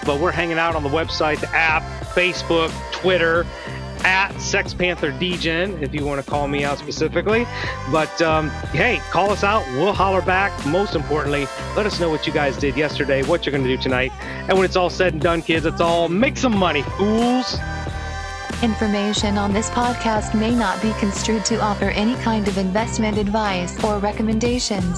But 0.05 0.19
we're 0.19 0.31
hanging 0.31 0.57
out 0.57 0.75
on 0.75 0.83
the 0.83 0.89
website, 0.89 1.39
the 1.39 1.49
app, 1.49 1.82
Facebook, 2.13 2.71
Twitter, 2.91 3.45
at 4.03 4.37
Sex 4.39 4.73
Panther 4.73 5.11
DGen, 5.11 5.81
if 5.81 5.93
you 5.93 6.05
want 6.05 6.23
to 6.23 6.29
call 6.29 6.47
me 6.47 6.63
out 6.63 6.77
specifically. 6.77 7.45
But 7.91 8.21
um, 8.21 8.49
hey, 8.71 9.01
call 9.11 9.31
us 9.31 9.43
out. 9.43 9.65
We'll 9.73 9.93
holler 9.93 10.21
back. 10.21 10.51
Most 10.65 10.95
importantly, 10.95 11.47
let 11.75 11.85
us 11.85 11.99
know 11.99 12.09
what 12.09 12.27
you 12.27 12.33
guys 12.33 12.57
did 12.57 12.75
yesterday, 12.75 13.23
what 13.23 13.45
you're 13.45 13.51
going 13.51 13.63
to 13.63 13.75
do 13.75 13.81
tonight. 13.81 14.11
And 14.21 14.53
when 14.53 14.65
it's 14.65 14.75
all 14.75 14.89
said 14.89 15.13
and 15.13 15.21
done, 15.21 15.41
kids, 15.41 15.65
it's 15.65 15.81
all 15.81 16.09
make 16.09 16.37
some 16.37 16.55
money, 16.55 16.83
fools. 16.97 17.57
Information 18.61 19.37
on 19.37 19.51
this 19.51 19.69
podcast 19.71 20.37
may 20.37 20.53
not 20.55 20.81
be 20.81 20.93
construed 20.93 21.43
to 21.45 21.59
offer 21.59 21.85
any 21.85 22.15
kind 22.15 22.47
of 22.47 22.57
investment 22.57 23.17
advice 23.17 23.81
or 23.83 23.99
recommendations. 23.99 24.97